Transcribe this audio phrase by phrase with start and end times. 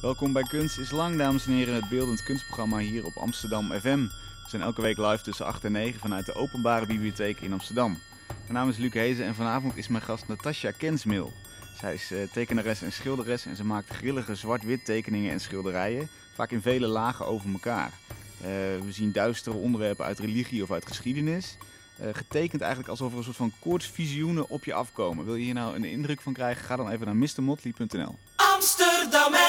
[0.00, 4.02] Welkom bij Kunst is Lang, dames en heren, het beeldend kunstprogramma hier op Amsterdam FM.
[4.02, 7.98] We zijn elke week live tussen 8 en 9 vanuit de Openbare Bibliotheek in Amsterdam.
[8.26, 11.32] Mijn naam is Luc Hezen en vanavond is mijn gast Natasja Kensmil.
[11.80, 16.50] Zij is uh, tekenares en schilderes en ze maakt grillige zwart-wit tekeningen en schilderijen, vaak
[16.50, 17.90] in vele lagen over elkaar.
[17.90, 18.46] Uh,
[18.84, 21.56] we zien duistere onderwerpen uit religie of uit geschiedenis.
[22.00, 25.24] Uh, getekend eigenlijk alsof er een soort van koortsvisioenen op je afkomen.
[25.24, 26.64] Wil je hier nou een indruk van krijgen?
[26.64, 28.18] Ga dan even naar mrmotley.nl.
[28.36, 29.45] Amsterdam.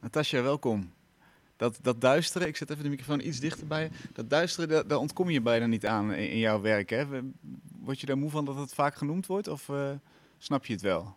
[0.00, 0.92] Natasja, welkom.
[1.56, 3.90] Dat, dat duisteren, ik zet even de microfoon iets dichter bij je.
[4.12, 6.90] Dat duisteren, daar, daar ontkom je bijna niet aan in, in, jouw werk.
[6.90, 7.06] Hè?
[7.80, 9.90] Word je daar moe van dat het vaak genoemd wordt of uh,
[10.38, 11.16] snap je het wel?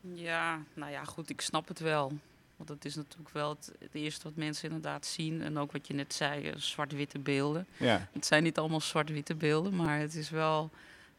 [0.00, 2.12] Ja, nou ja, goed, ik snap het wel.
[2.56, 5.42] Want dat is natuurlijk wel het, het, eerste wat mensen inderdaad zien.
[5.42, 7.66] En ook wat je net zei, zwart-witte beelden.
[7.76, 8.08] Ja.
[8.12, 10.70] Het zijn niet allemaal zwart-witte beelden, maar het is wel...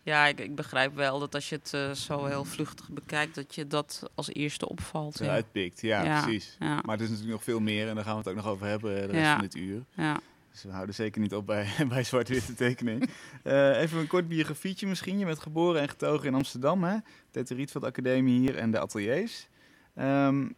[0.03, 3.55] Ja, ik, ik, begrijp wel dat als je het uh, zo heel vluchtig bekijkt, dat
[3.55, 5.19] je dat als eerste opvalt.
[5.19, 5.27] Ja.
[5.27, 6.55] Uitpikt, ja, ja precies.
[6.59, 6.79] Ja.
[6.85, 8.67] Maar er is natuurlijk nog veel meer en daar gaan we het ook nog over
[8.67, 9.83] hebben de rest van dit uur.
[9.95, 10.19] Ja.
[10.51, 13.09] Dus we houden zeker niet op bij, bij zwart-witte tekening.
[13.43, 15.19] uh, even een kort biografietje misschien.
[15.19, 16.97] Je bent geboren en getogen in Amsterdam, hè?
[17.31, 19.47] De Rietveld Academie hier en de ateliers.
[19.95, 20.55] Um,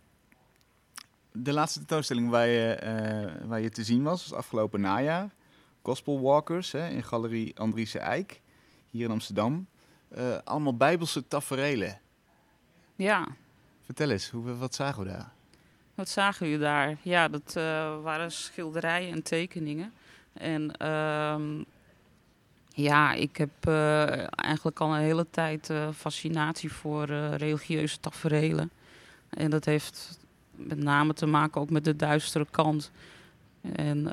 [1.32, 5.34] de laatste tentoonstelling waar je, uh, waar je te zien was, was afgelopen najaar.
[5.82, 8.42] Gospel Walkers hè, in Galerie Andriese Eik,
[8.94, 9.68] hier in Amsterdam.
[10.18, 12.00] Uh, allemaal bijbelse taferelen.
[12.96, 13.28] Ja.
[13.82, 15.32] Vertel eens, hoe, wat zagen we daar?
[15.96, 16.98] Wat zagen we daar?
[17.02, 17.64] Ja, dat uh,
[18.02, 19.94] waren schilderijen en tekeningen.
[20.34, 21.36] En uh,
[22.70, 23.68] ja, ik heb
[24.36, 27.06] eigenlijk al een hele tijd fascinatie voor
[27.36, 28.72] religieuze taferelen.
[29.30, 30.20] En dat heeft
[30.52, 32.92] met name te maken ook met de duistere kant.
[33.62, 34.04] En,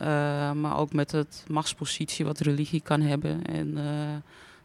[0.60, 3.44] maar ook met het machtspositie wat religie kan hebben.
[3.44, 3.78] En,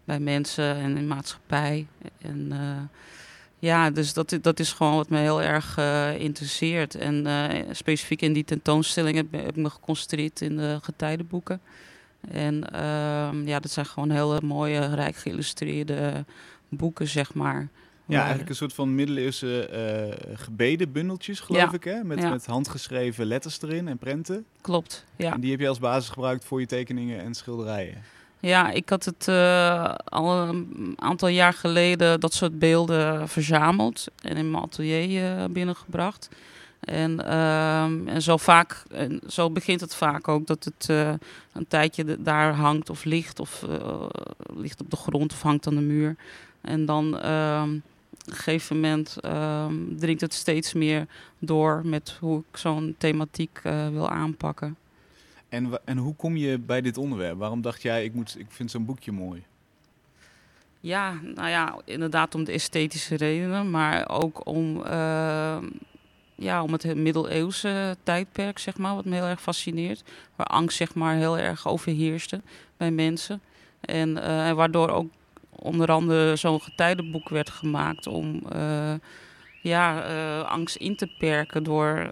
[0.06, 1.88] bij mensen en in maatschappij.
[2.22, 3.00] En uh,
[3.60, 5.78] ja, dus dat, dat is gewoon wat me heel erg
[6.20, 6.96] interesseert.
[6.96, 7.28] En
[7.72, 11.62] specifiek in die tentoonstelling heb, heb, ik me geconcentreerd in de getijdenboeken.
[12.32, 16.26] En ehm, ja, dat zijn gewoon hele mooie, rijk geïllustreerde
[16.70, 17.70] boeken, zeg maar.
[18.08, 19.70] Ja, eigenlijk een soort van middeleeuwse
[20.30, 21.74] uh, gebedenbundeltjes, geloof ja.
[21.74, 22.04] ik, hè?
[22.04, 22.30] Met, ja.
[22.30, 24.46] met handgeschreven letters erin en prenten.
[24.62, 25.34] Klopt, ja.
[25.34, 28.04] En die heb je als basis gebruikt voor je tekeningen en schilderijen.
[28.40, 34.38] Ja, ik had het uh, al een aantal jaar geleden dat soort beelden verzameld en
[34.38, 36.30] in mijn atelier uh, binnengebracht.
[36.80, 40.90] En, uh, en zo vaak, en zo begint het vaak ook, dat het
[41.54, 43.66] een tijdje daar hangt of ligt, of
[44.56, 46.16] ligt op de grond of hangt aan de muur.
[46.62, 47.76] En dan ehm,
[48.12, 51.08] op een gegeven moment um, dringt het steeds meer
[51.40, 54.78] door met hoe ik zo'n thematiek wil aanpakken.
[55.50, 57.38] En, en hoe kom je bij dit onderwerp?
[57.38, 59.44] Waarom dacht jij, ik, moet, ik vind zo'n boekje mooi?
[60.80, 65.58] Ja, nou ja, inderdaad om de esthetische redenen, maar ook om, uh,
[66.36, 70.04] ja, om het middeleeuwse tijdperk, zeg maar, wat me heel erg fascineert.
[70.36, 72.42] Waar angst, zeg maar, heel erg overheerste
[72.78, 73.42] bij mensen.
[73.80, 75.12] En uh, waardoor ook
[75.50, 78.94] onder andere zo'n getijdenboek werd gemaakt om uh,
[79.62, 82.12] ja, uh, angst in te perken door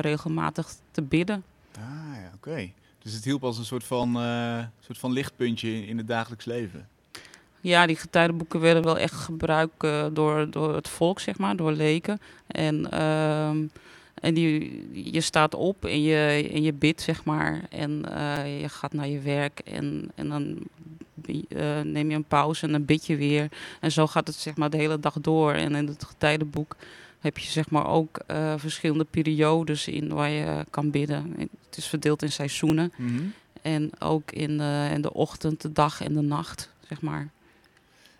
[0.00, 1.44] regelmatig te bidden.
[1.78, 2.70] Ah ja, oké.
[2.98, 4.12] Dus het hielp als een soort van,
[4.80, 6.88] soort van lichtpuntje in het dagelijks leven.
[7.60, 9.80] Ja, die getijdenboeken werden wel echt gebruikt
[10.12, 12.20] door, door het volk, zeg maar, door leken.
[12.46, 13.48] En, uh,
[14.14, 17.60] en die, je staat op en je, en je bidt, zeg maar.
[17.70, 20.58] En uh, je gaat naar je werk en, en dan
[21.82, 23.48] neem je een pauze en dan bid je weer.
[23.80, 25.52] En zo gaat het zeg maar de hele dag door.
[25.52, 26.76] En in het getijdenboek
[27.26, 31.34] heb je zeg maar ook uh, verschillende periodes in waar je kan bidden.
[31.38, 32.92] Het is verdeeld in seizoenen.
[32.96, 33.32] Mm -hmm.
[33.62, 37.28] En ook in, uh, in de ochtend, de dag en de nacht, zeg maar.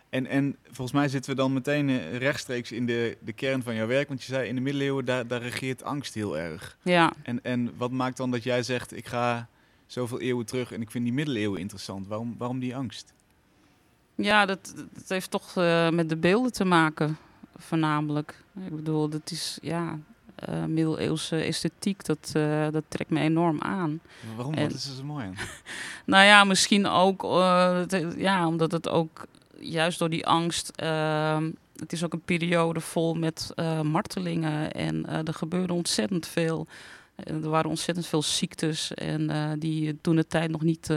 [0.09, 3.87] En, en volgens mij zitten we dan meteen rechtstreeks in de, de kern van jouw
[3.87, 4.09] werk.
[4.09, 6.77] Want je zei in de middeleeuwen, daar, daar regeert angst heel erg.
[6.83, 7.13] Ja.
[7.23, 9.49] En, en wat maakt dan dat jij zegt, ik ga
[9.87, 12.07] zoveel eeuwen terug en ik vind die middeleeuwen interessant.
[12.07, 13.15] Waarom, waarom die angst?
[14.15, 17.19] Ja, dat, dat heeft toch uh, met de beelden te maken,
[17.59, 18.43] voornamelijk.
[18.67, 19.99] Ik bedoel, dat is, ja,
[20.49, 24.01] uh, middeleeuwse esthetiek, dat, uh, dat trekt me enorm aan.
[24.27, 24.55] Maar waarom?
[24.55, 25.35] En, Wat is er zo mooi aan?
[26.15, 27.23] nou ja, misschien ook,
[28.17, 29.27] ja, omdat het ook
[29.59, 30.73] juist door die angst...
[31.77, 36.67] het is ook een periode vol met martelingen en er gebeurde ontzettend veel...
[37.17, 40.91] Er waren ontzettend veel ziektes en die toen de tijd nog niet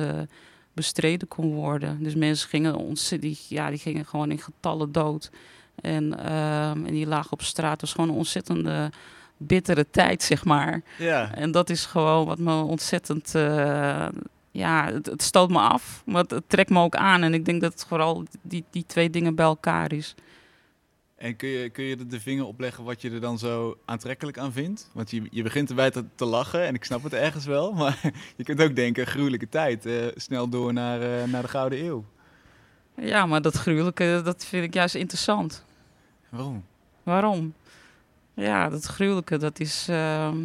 [0.74, 2.04] bestreden kon worden.
[2.04, 5.32] Dus mensen gingen, ontzettend, die, ja, die gingen gewoon in getallen dood.
[5.82, 7.82] En, uh, en die lagen op straat.
[7.82, 8.92] Was gewoon een ontzettende
[9.38, 10.82] bittere tijd, zeg maar.
[10.98, 11.36] Ja.
[11.36, 13.36] En dat is gewoon wat me ontzettend...
[13.36, 14.08] eh,
[14.52, 17.24] ja, het, het, stoot me af, maar het, het, trekt me ook aan.
[17.24, 20.16] En ik denk dat het vooral die, die twee dingen bij elkaar is.
[21.16, 23.78] En kun je, kun je er de vinger op leggen wat je er dan zo
[23.86, 24.90] aantrekkelijk aan vindt?
[24.94, 27.74] Want je, je begint erbij te, te lachen en ik snap het ergens wel.
[27.80, 28.00] Maar
[28.36, 29.86] je kunt ook denken, gruwelijke tijd.
[29.86, 32.06] eh, snel door naar, eh, naar de Gouden Eeuw.
[32.96, 35.66] Ja, maar dat gruwelijke, dat vind ik juist interessant.
[36.30, 36.66] Waarom?
[37.04, 37.54] Waarom?
[38.34, 39.88] Ja, dat gruwelijke, dat is.
[39.90, 40.38] ehm,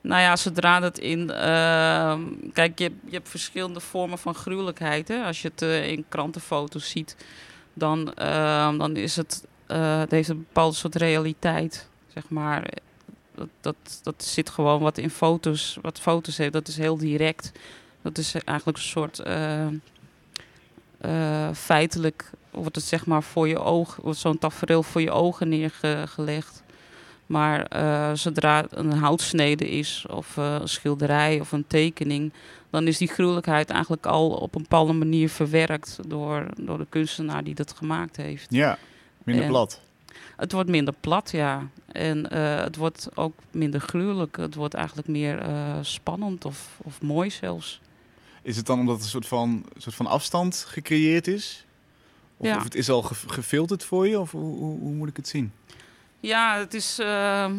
[0.00, 1.30] nou ja, zodra dat in.
[1.30, 2.22] ehm,
[2.52, 5.08] kijk, je, hebt- je hebt verschillende vormen van gruwelijkheid.
[5.08, 5.24] Hè?
[5.24, 7.16] Als je het eh, in krantenfoto's ziet,
[7.72, 9.46] dan, ehm, dan is het.
[9.66, 12.68] eh, het heeft een bepaalde soort realiteit, zeg maar.
[13.34, 16.52] Dat, dat, dat zit gewoon wat in foto's, wat foto's heeft.
[16.52, 17.52] Dat is heel direct.
[18.02, 19.18] Dat is eigenlijk een soort.
[19.18, 19.66] eh,
[21.52, 26.62] feitelijk wordt het zeg maar voor je oog, wordt zo'n tafereel voor je ogen neergelegd.
[27.26, 32.32] Maar eh, zodra het een houtsnede is, of eh, een schilderij of een tekening,
[32.70, 37.44] dan is die gruwelijkheid eigenlijk al op een bepaalde manier verwerkt door, door de kunstenaar
[37.44, 38.46] die dat gemaakt heeft.
[38.48, 38.78] Ja,
[39.24, 39.80] minder En- plat.
[40.36, 41.68] Het wordt minder plat, ja.
[41.92, 44.36] En eh, het wordt ook minder gruwelijk.
[44.36, 45.42] Het wordt eigenlijk meer
[45.80, 47.80] spannend of, of mooi zelfs.
[48.42, 51.65] Is het dan omdat er een soort van, soort van afstand gecreëerd is?
[52.36, 52.56] Of, Ja.
[52.56, 54.20] of het is al ge- gefilterd voor je?
[54.20, 55.52] Of hoe, hoe, hoe moet ik het zien?
[56.20, 56.98] Ja, het is.
[56.98, 57.54] ehm,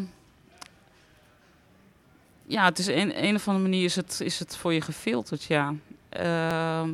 [2.45, 5.43] ja, het is een, een of andere manier is het, is het voor je gefilterd,
[5.43, 5.73] ja.
[6.09, 6.89] Ehm,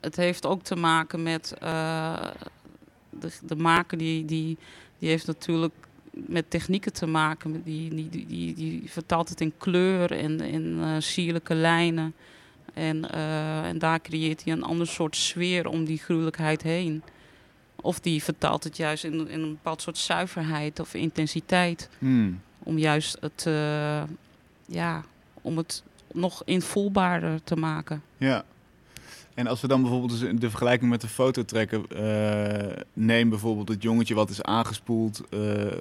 [0.00, 1.54] het heeft ook te maken met.
[1.60, 2.26] eh,
[3.10, 4.58] de, de maker die, die,
[4.98, 5.72] die heeft natuurlijk
[6.10, 7.62] met technieken te maken.
[7.62, 12.14] die, die, die, die vertaalt het in kleur en in eh, sierlijke lijnen.
[12.74, 17.02] En, eh, en daar creëert hij een ander soort sfeer om die gruwelijkheid heen.
[17.76, 21.88] Of die vertaalt het juist in, in een bepaald soort zuiverheid of intensiteit.
[21.98, 22.40] Hmm.
[22.62, 24.02] Om juist het, eh,
[24.66, 25.04] ja,
[25.42, 25.82] om het
[26.12, 28.02] nog invoelbaarder te maken.
[28.16, 28.44] Ja.
[29.34, 33.68] En als we dan bijvoorbeeld dus de vergelijking met de foto trekken, eh, neem bijvoorbeeld
[33.68, 35.22] het jongetje wat is aangespoeld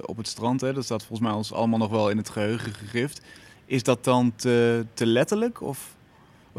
[0.06, 0.62] op het strand.
[0.62, 3.22] Hè, dat staat volgens mij ons allemaal nog wel in het geheugen gegrift.
[3.70, 5.62] Is dat dan te, te letterlijk?
[5.62, 5.96] Of,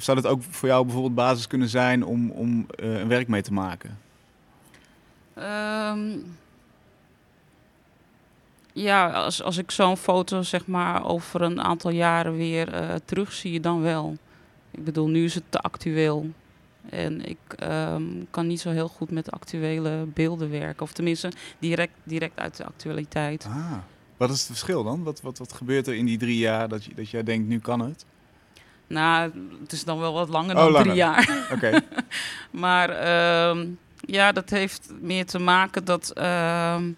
[0.00, 3.28] of zou dat ook voor jou bijvoorbeeld basis kunnen zijn om, om eh, een werk
[3.28, 3.98] mee te maken?
[5.34, 6.08] Ehm,
[8.72, 13.60] ja, als, als ik zo'n foto zeg maar over een aantal jaren weer eh terugzie,
[13.60, 14.16] dan wel.
[14.70, 16.26] Ik bedoel, nu is het te actueel.
[16.88, 20.82] En ik ehm, kan niet zo heel goed met actuele beelden werken.
[20.82, 23.44] Of tenminste, direct, direct uit de actualiteit.
[23.44, 23.72] Ah.
[24.16, 25.02] Wat is het verschil dan?
[25.02, 27.58] Wat, wat, wat gebeurt er in die drie jaar dat, je, dat jij denkt, nu
[27.58, 28.04] kan het?
[28.90, 29.30] Nou,
[29.62, 30.86] het is dan wel wat langer Oh, dan langer.
[30.86, 31.30] drie jaar.
[31.54, 31.80] Oké.
[32.50, 33.66] Maar ehm,
[34.00, 36.90] ja, dat heeft meer te maken dat ehm,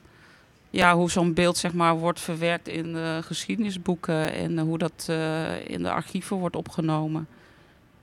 [0.71, 5.69] ja, hoe zo'n beeld zeg maar, wordt verwerkt in de geschiedenisboeken en hoe dat eh,
[5.69, 7.27] in de archieven wordt opgenomen.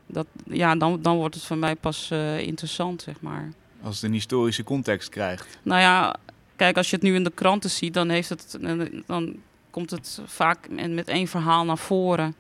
[0.06, 3.50] Dat, ja, dan, dan wordt het voor mij pas eh, interessant, zeg maar.
[3.82, 5.58] Als het een historische context krijgt.
[5.62, 6.16] Nou ja,
[6.56, 8.58] kijk, als je het nu in de kranten ziet, dan, heeft het,
[9.06, 9.36] dan
[9.70, 12.36] komt het vaak met met één verhaal naar voren.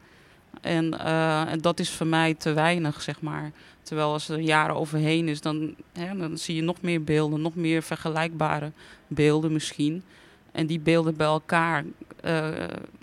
[0.62, 3.52] En, eh, en dat is voor mij te weinig, zeg maar.
[3.82, 7.56] Terwijl als er jaren overheen is, dan, hè, dan zie je nog meer beelden, nog
[7.56, 8.72] meer vergelijkbare
[9.08, 10.04] beelden misschien.
[10.52, 11.86] En die beelden bij elkaar
[12.22, 12.50] eh,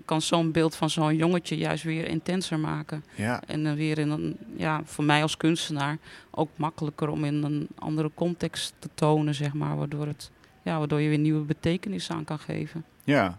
[0.05, 3.05] kan zo'n beeld van zo'n jongetje juist weer intenser maken.
[3.15, 3.43] Ja.
[3.47, 5.99] En dan weer in een, ja, voor mij als kunstenaar
[6.31, 9.77] ook makkelijker om in een andere context te tonen, zeg maar.
[9.77, 10.31] Waardoor, het,
[10.63, 12.85] ja, waardoor je weer nieuwe betekenis aan kan geven.
[13.05, 13.39] Ja,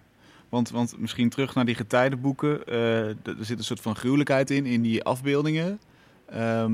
[0.50, 2.66] want, want misschien terug naar die getijdenboeken.
[2.68, 5.80] eh, er zit een soort van gruwelijkheid in, in die afbeeldingen.
[6.25, 6.74] Ehm,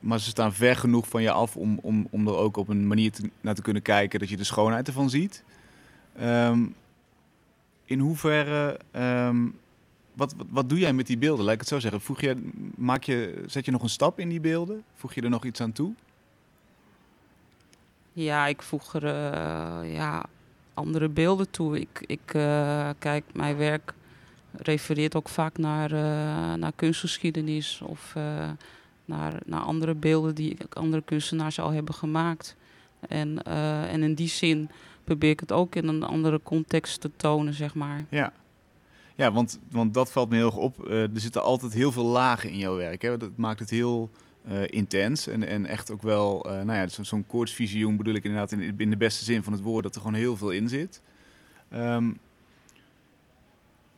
[0.00, 2.86] maar ze staan ver genoeg van je af om, om, om er ook op een
[2.86, 5.44] manier te- naar te kunnen kijken dat je de schoonheid ervan ziet.
[6.16, 6.64] Ehm,
[7.84, 9.46] in hoeverre, ehm,
[10.14, 11.44] wat, wat, wat doe jij met die beelden?
[11.44, 12.00] Laat ik het zo zeggen.
[12.00, 14.82] Voeg je, maak je, zet je nog een stap in die beelden?
[14.94, 15.92] Voeg je er nog iets aan toe?
[18.12, 20.24] Ja, ik voeg er eh, ja,
[20.74, 21.80] andere beelden toe.
[21.80, 23.94] Ik, ik eh, kijk, mijn werk
[24.52, 28.50] refereert ook vaak naar, eh, naar kunstgeschiedenis of eh,
[29.04, 32.56] naar, naar andere beelden die andere kunstenaars al hebben gemaakt.
[33.08, 33.42] En,
[33.88, 34.70] en in die zin
[35.04, 38.04] probeer ik het ook in een andere context te tonen, zeg maar.
[38.08, 38.32] Ja,
[39.14, 40.90] ja want, want dat valt me heel erg op.
[40.90, 43.02] Er zitten altijd heel veel lagen in jouw werk.
[43.02, 43.16] Hè?
[43.16, 44.10] Dat maakt het heel
[44.48, 48.24] eh, intens en, en echt ook wel, eh, nou ja, zo- zo'n koortsvisioen bedoel ik
[48.24, 50.68] inderdaad in, in de beste zin van het woord, dat er gewoon heel veel in
[50.68, 51.00] zit.
[51.68, 52.10] Ehm,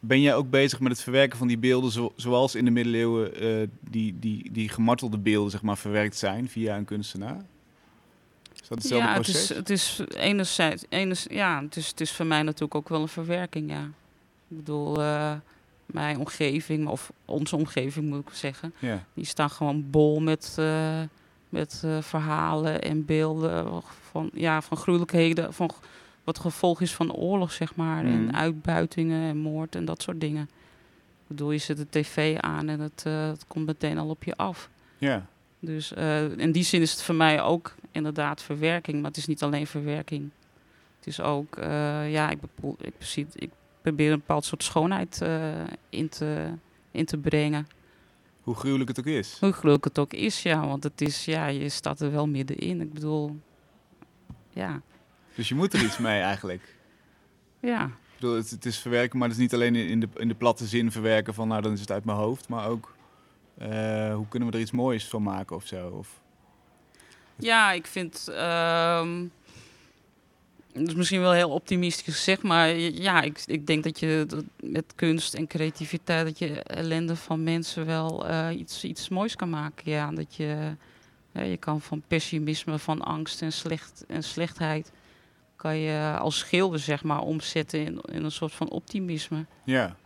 [0.00, 3.34] ben jij ook bezig met het verwerken van die beelden zo- zoals in de middeleeuwen
[3.34, 7.44] eh, die, die, die gemartelde beelden zeg maar, verwerkt zijn via een kunstenaar?
[8.62, 9.48] Is dat hetzelfde ja, proces?
[9.48, 12.88] Het is, het is enerzijds, enerzijds ja, het is, het is voor mij natuurlijk ook
[12.88, 13.82] wel een verwerking, ja.
[14.48, 14.96] Ik bedoel,
[15.86, 19.04] mijn omgeving, of onze omgeving moet ik zeggen, Ja.
[19.14, 21.00] die staan gewoon bol met, eh,
[21.48, 25.70] met eh, verhalen en beelden van, ja, van gruwelijkheden, van
[26.24, 28.04] wat gevolg is van oorlog, zeg maar.
[28.04, 30.42] En uitbuitingen en moord en dat soort dingen.
[31.22, 34.24] Ik bedoel, je zet de tv aan en het, eh, het komt meteen al op
[34.24, 34.68] je af.
[34.98, 35.26] Ja.
[35.58, 35.92] Dus
[36.36, 38.96] in die zin is het voor mij ook inderdaad verwerking.
[38.96, 40.30] Maar het is niet alleen verwerking.
[40.98, 41.56] Het is ook,
[42.08, 42.38] ja, ik,
[42.80, 43.50] ik, zie- ik
[43.84, 45.52] probeer een bepaald soort schoonheid eh,
[45.88, 46.52] in, te,
[46.90, 47.66] in te brengen.
[48.42, 49.36] Hoe gruwelijk het ook is.
[49.40, 50.66] Hoe gruwelijk het ook is, ja.
[50.66, 52.80] Want het is, ja, je staat er wel middenin.
[52.80, 53.36] Ik bedoel,
[54.50, 54.80] ja,
[55.34, 56.74] Dus je moet er iets mee eigenlijk.
[57.60, 57.84] ja.
[57.84, 60.34] Ik bedoel, het, het is verwerken, maar het is niet alleen in de, in de
[60.34, 62.94] platte zin verwerken van nou dan is het uit mijn hoofd, maar ook
[63.58, 65.88] eh, hoe kunnen we er iets moois van maken of zo.
[65.88, 66.20] Of,
[67.36, 68.28] Ja, ik vind.
[68.28, 69.24] ehm
[70.74, 74.44] dat is misschien wel heel optimistisch gezegd, maar ja, ik, ik denk dat je dat
[74.56, 79.50] met kunst en creativiteit dat je ellende van mensen wel eh, iets, iets moois kan
[79.50, 79.90] maken.
[79.90, 80.76] Ja, dat je,
[81.32, 84.92] ja, je kan van pessimisme, van angst en, slecht, en slechtheid,
[85.56, 89.46] kan je als schilder zeg maar omzetten in, in een soort van optimisme.
[89.64, 89.96] ja.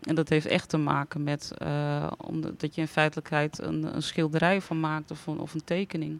[0.00, 4.02] En dat heeft echt te maken met eh, omdat dat je in feitelijkheid een, een
[4.02, 6.18] schilderij van maakt of een, of een tekening.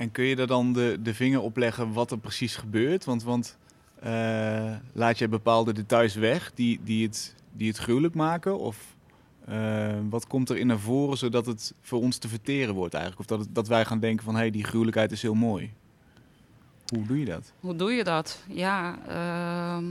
[0.00, 3.04] En kun je daar dan de, de vinger op leggen wat er precies gebeurt?
[3.04, 3.58] Want, want
[4.00, 8.58] eh, laat je bepaalde details weg die, die, het, die het gruwelijk maken?
[8.58, 8.96] Of
[9.44, 13.30] eh, wat komt er in naar voren zodat het voor ons te verteren wordt eigenlijk?
[13.30, 15.72] Of dat, dat wij gaan denken van hé, hey, die gruwelijkheid is heel mooi.
[16.94, 17.52] Hoe doe je dat?
[17.60, 18.44] Hoe doe je dat?
[18.48, 19.84] Ja, ehm,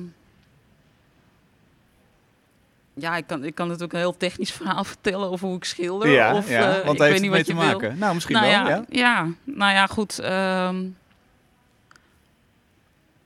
[2.99, 6.09] ja ik, kan, ik kan natuurlijk een heel technisch verhaal vertellen over hoe ik schilder.
[6.09, 7.67] ja, of, ja, eh, want ik weet niet wat te je wil.
[7.67, 7.97] maken.
[7.97, 8.85] Nou, misschien nou, wel, ja, ja.
[8.89, 10.19] ja, nou ja, goed.
[10.19, 10.85] ehm,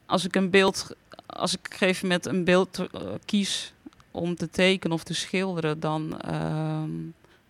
[0.05, 3.73] als ik een beeld, als ik op een gegeven moment een beeld eh, kies
[4.11, 6.91] om te tekenen of te schilderen, dan ehm,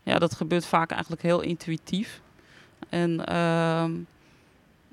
[0.04, 2.22] ja, dat gebeurt vaak eigenlijk heel intuïtief.
[2.90, 3.92] En, ehm,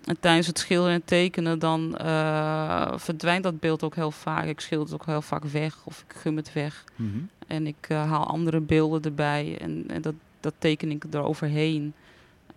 [0.05, 4.45] en tijdens het schilderen en tekenen, dan eh, verdwijnt dat beeld ook heel vaak.
[4.45, 6.85] Ik schilder het ook heel vaak weg of ik gum het weg.
[6.97, 7.19] Mhm.
[7.47, 11.95] En ik eh, haal andere beelden erbij en, en dat, dat teken ik eroverheen.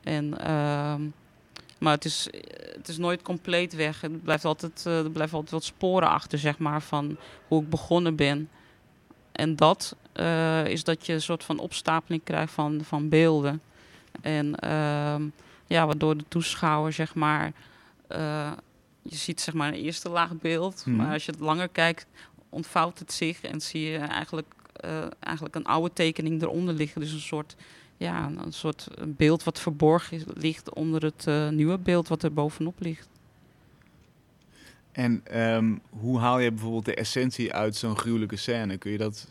[0.03, 1.01] En, ehm,
[1.79, 2.27] maar het is,
[2.75, 4.01] het is nooit compleet weg.
[4.01, 7.69] Het blijft altijd, eh, er blijven altijd wat sporen achter, zeg maar, van hoe ik
[7.69, 8.49] begonnen ben.
[9.31, 9.95] En dat
[10.67, 13.61] is dat je een soort van opstapeling krijgt van, van beelden.
[14.21, 15.23] En ehm,
[15.67, 17.53] ja, waardoor de toeschouwer, zeg maar,
[18.07, 18.51] eh,
[19.01, 20.83] je ziet zeg maar een eerste laag beeld.
[20.85, 20.95] Mhm.
[20.95, 22.05] Maar als je het langer kijkt,
[22.49, 27.01] ontvouwt het zich en zie je eigenlijk, eh, eigenlijk een oude tekening eronder liggen.
[27.01, 27.55] Dus een soort,
[27.97, 32.33] ja, een soort beeld wat verborgen is, ligt onder het eh, nieuwe beeld wat er
[32.33, 33.07] bovenop ligt.
[34.91, 38.77] En ehm, hoe haal je bijvoorbeeld de essentie uit zo'n gruwelijke scène?
[38.77, 39.27] Kun je dat,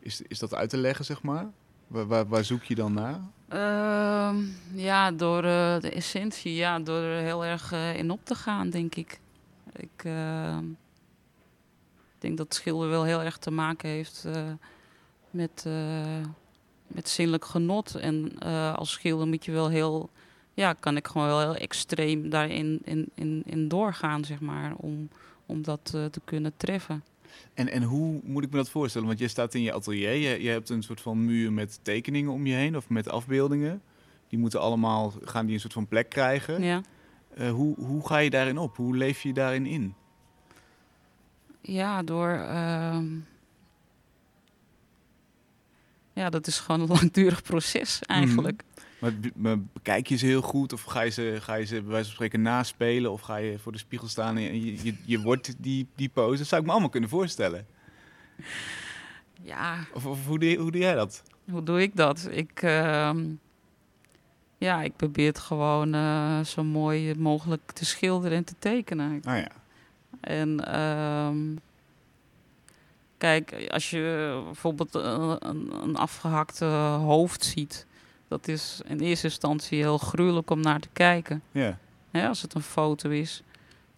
[0.00, 1.46] is, is dat uit te leggen, zeg maar?
[1.86, 3.20] Waar, waar, waar zoek je dan naar?
[3.52, 4.36] Ehm,
[4.74, 8.70] ja, door eh, de essentie, ja, door er heel erg eh, in op te gaan,
[8.70, 9.20] denk ik.
[9.72, 10.64] Ik ehm,
[12.18, 14.42] denk dat schilder wel heel erg te maken heeft eh,
[15.30, 15.66] met,
[16.86, 17.94] met zinnelijk genot.
[17.94, 18.38] En
[18.76, 20.10] als schilder moet je wel heel,
[20.54, 25.08] ja, kan ik gewoon wel heel extreem daarin in, in, in doorgaan, zeg maar, om,
[25.46, 27.04] om dat te kunnen treffen.
[27.54, 29.06] En, en hoe moet ik me dat voorstellen?
[29.06, 32.30] Want je staat in je atelier, je, je hebt een soort van muur met tekeningen
[32.32, 33.82] om je heen of met afbeeldingen.
[34.28, 36.62] Die moeten allemaal, gaan die een soort van plek krijgen.
[36.62, 36.80] Ja.
[37.34, 38.76] Eh, hoe, hoe ga je daarin op?
[38.76, 39.94] Hoe leef je daarin in?
[41.60, 42.30] Ja, door.
[42.30, 43.06] ehm,
[46.12, 48.56] ja, dat is gewoon een langdurig proces eigenlijk.
[48.56, 48.71] Be-
[49.34, 50.72] maar bekijk je ze heel goed?
[50.72, 53.12] Of ga je ze, ga je ze bij wijze van spreken naspelen?
[53.12, 56.38] Of ga je voor de spiegel staan en je, je, je wordt die, die pose?
[56.38, 57.66] Dat zou ik me allemaal kunnen voorstellen.
[59.42, 61.22] Ja, Of, of hoe, doe, hoe doe jij dat?
[61.50, 62.28] hoe doe ik dat?
[62.30, 63.24] Ik, ehm,
[64.58, 69.20] ja, ik probeer het gewoon eh, zo mooi mogelijk te schilderen en te tekenen.
[69.24, 69.48] Ah ja.
[70.20, 71.38] En ehm,
[73.18, 77.86] kijk, als je bijvoorbeeld een, een, een afgehakte hoofd ziet,
[78.32, 81.42] dat is in eerste instantie heel gruwelijk om naar te kijken.
[81.50, 81.78] Ja.
[82.10, 83.42] hè, als het een foto is.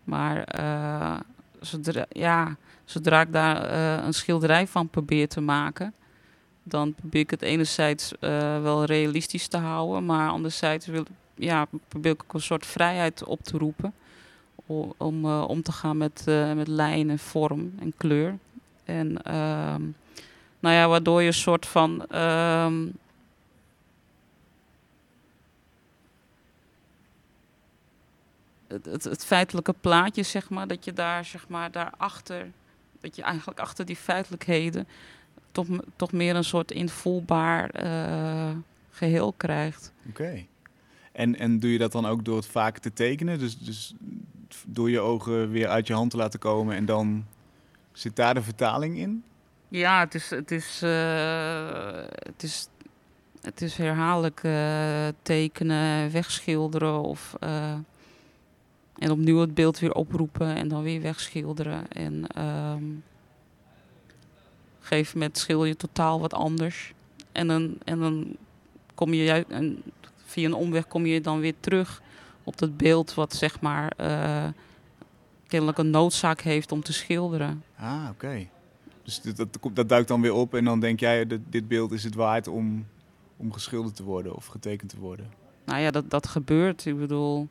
[0.04, 1.16] Maar eh,
[1.60, 5.94] zodra, ja, zodra ik daar eh, een schilderij van probeer te maken,
[6.62, 12.12] dan probeer ik het enerzijds eh, wel realistisch te houden, maar anderzijds wil, ja, probeer
[12.12, 13.94] ik ook een soort vrijheid op te roepen.
[14.96, 16.24] Om om te gaan met,
[16.54, 18.38] met lijn en vorm en kleur.
[18.84, 19.82] En ehm,
[20.60, 22.06] nou ja, waardoor je een soort van
[28.74, 32.50] het, het, het feitelijke plaatje, zeg maar, dat je daar, zeg maar, daarachter,
[33.00, 34.88] dat je eigenlijk achter die feitelijkheden
[35.52, 35.66] toch,
[35.96, 38.50] toch meer een soort invoelbaar eh,
[38.90, 39.92] geheel krijgt.
[40.08, 40.44] Oké.
[41.12, 43.38] En, en doe je dat dan ook door het vaak te tekenen?
[43.38, 43.94] Dus, dus
[44.66, 47.26] door je ogen weer uit je hand te laten komen en dan
[47.92, 49.24] zit daar de vertaling in?
[49.68, 52.68] Ja, het is, het is, eh, het is,
[53.40, 57.36] het is herhaaldelijk eh, tekenen, wegschilderen of
[58.98, 61.92] en opnieuw het beeld weer oproepen en dan weer wegschilderen.
[61.92, 62.84] En ehm,
[64.74, 66.92] op een gegeven moment schilder je totaal wat anders.
[67.32, 68.36] En dan, en dan
[68.94, 69.82] kom je juist, en
[70.24, 72.02] via een omweg kom je dan weer terug
[72.44, 74.48] op dat beeld wat zeg maar eh,
[75.46, 77.62] kennelijk een noodzaak heeft om te schilderen.
[77.76, 78.48] Ah, oké.
[79.02, 81.92] Dus dat, dat, dat duikt dan weer op en dan denk jij, dit, dit beeld
[81.92, 82.86] is het waard om,
[83.36, 85.30] om geschilderd te worden of getekend te worden.
[85.64, 86.86] Nou ja, dat, dat gebeurt.
[86.86, 87.48] Ik bedoel,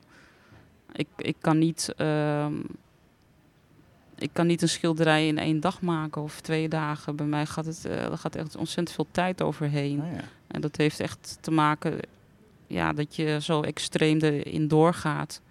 [0.93, 2.53] ik, ik, kan niet, ehm,
[4.15, 7.15] ik kan niet een schilderij in één dag maken of twee dagen.
[7.15, 10.01] Bij mij gaat het, er gaat echt ontzettend veel tijd overheen.
[10.01, 10.23] Ah, ja.
[10.47, 11.99] En dat heeft echt te maken
[12.67, 15.41] ja, dat je zo extreem erin doorgaat.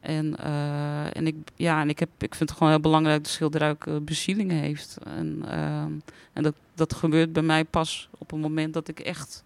[0.00, 3.26] En, eh, en, ik, ja, en ik, heb, ik vind het gewoon heel belangrijk dat
[3.26, 4.98] de schilderij ook eh, bezieling heeft.
[5.04, 5.92] En, ehm,
[6.32, 9.44] en dat, dat gebeurt bij mij pas op het moment dat ik echt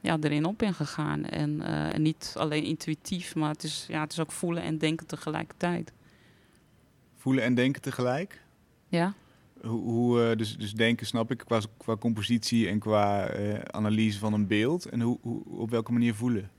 [0.00, 1.24] ja, erin op ben gegaan.
[1.24, 4.78] En, eh, en niet alleen intuïtief, maar het is, ja, het is ook voelen en
[4.78, 5.92] denken tegelijkertijd.
[7.16, 8.42] Voelen en denken tegelijk?
[8.88, 9.14] Ja?
[9.62, 14.18] Hoe, hoe, eh, dus, dus denken snap ik qua, qua compositie en qua eh, analyse
[14.18, 14.84] van een beeld.
[14.84, 16.50] En hoe, hoe, op welke manier voelen?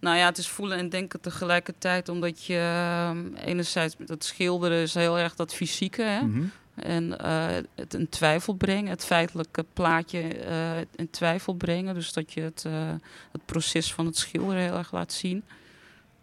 [0.00, 4.94] Nou ja, het is voelen en denken tegelijkertijd, omdat je ehm, enerzijds het schilderen is
[4.94, 6.22] heel erg dat fysieke, hè?
[6.22, 6.44] Mhm.
[6.82, 11.94] En eh, het in twijfel brengen, het feitelijke plaatje eh, in twijfel brengen.
[11.94, 12.90] Dus dat je het, eh,
[13.32, 15.42] het proces van het schilderen heel erg laat zien.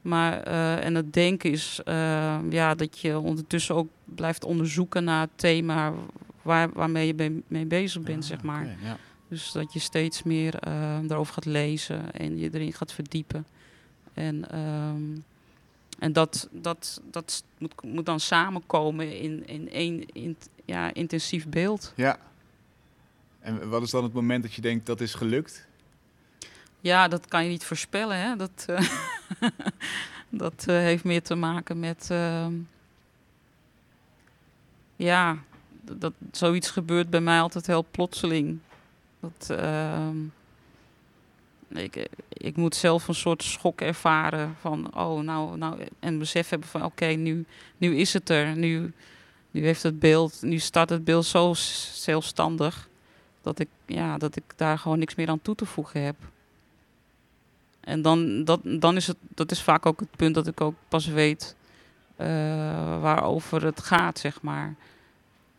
[0.01, 0.44] Maar,
[0.78, 1.82] en het denken is
[2.50, 5.94] ja, dat je ondertussen ook blijft onderzoeken naar het thema
[6.42, 8.66] waar, waarmee je mee bezig bent, Ah, zeg maar.
[8.66, 8.98] ja.
[9.28, 10.60] Dus dat je steeds meer
[11.08, 13.46] daarover gaat lezen en je erin gaat verdiepen.
[14.13, 15.20] En, ehm,
[16.00, 21.93] en dat, dat, dat moet, moet dan samenkomen in, in één in, ja, intensief beeld.
[21.95, 22.17] ja.
[23.39, 25.67] En wat is dan het moment dat je denkt dat is gelukt?
[26.82, 28.17] Ja, dat kan je niet voorspellen.
[28.17, 28.36] Hè?
[28.36, 28.89] Dat, eh,
[30.30, 32.08] dat eh, heeft meer te maken met.
[32.12, 32.54] ehm,
[34.95, 35.38] ja,
[35.82, 38.60] dat, dat zoiets gebeurt bij mij altijd heel plotseling.
[39.19, 40.17] Dat, ehm,
[41.69, 46.67] ik, ik moet zelf een soort schok ervaren van, oh, nou, nou, en besef hebben
[46.67, 47.45] van, oké, nu,
[47.77, 48.58] nu is het er.
[48.58, 48.93] Nu,
[49.51, 51.53] nu heeft het beeld, nu staat het beeld zo
[51.93, 52.89] zelfstandig
[53.41, 56.15] dat ik, ja, dat ik daar gewoon niks meer aan toe te voegen heb.
[57.79, 60.75] En dan, dat, dan is het, dat is vaak ook het punt dat ik ook
[60.88, 61.55] pas weet
[62.15, 62.27] eh,
[63.01, 64.75] waarover het gaat, zeg maar.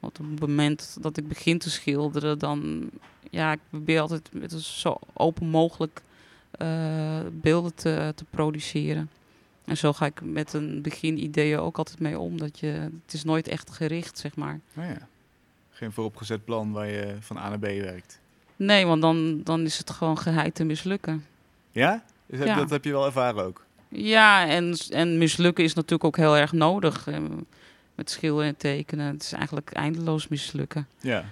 [0.01, 2.91] Want op het moment dat ik begin te schilderen, dan,
[3.31, 6.03] ja, ik probeer altijd met een zo open mogelijk
[6.51, 9.11] eh, beelden te, te produceren.
[9.65, 12.39] En zo ga ik met een beginideeën ook altijd mee om.
[12.39, 12.67] Dat je,
[13.05, 14.61] het is nooit echt gericht, zeg maar.
[14.73, 15.09] Nou ja.
[15.71, 18.21] Geen vooropgezet plan waar je van A naar B werkt.
[18.57, 21.25] Nee, want dan, dan is het gewoon geheid te mislukken.
[21.71, 22.03] Ja?
[22.27, 22.55] Dus heb- Ja.
[22.57, 23.65] Dat heb je wel ervaren ook?
[23.89, 27.07] Ja, en, en mislukken is natuurlijk ook heel erg nodig.
[27.07, 27.17] eh,
[28.01, 29.13] Met schilderen en tekenen.
[29.13, 30.89] Het is eigenlijk eindeloos mislukken.
[31.01, 31.25] Ja,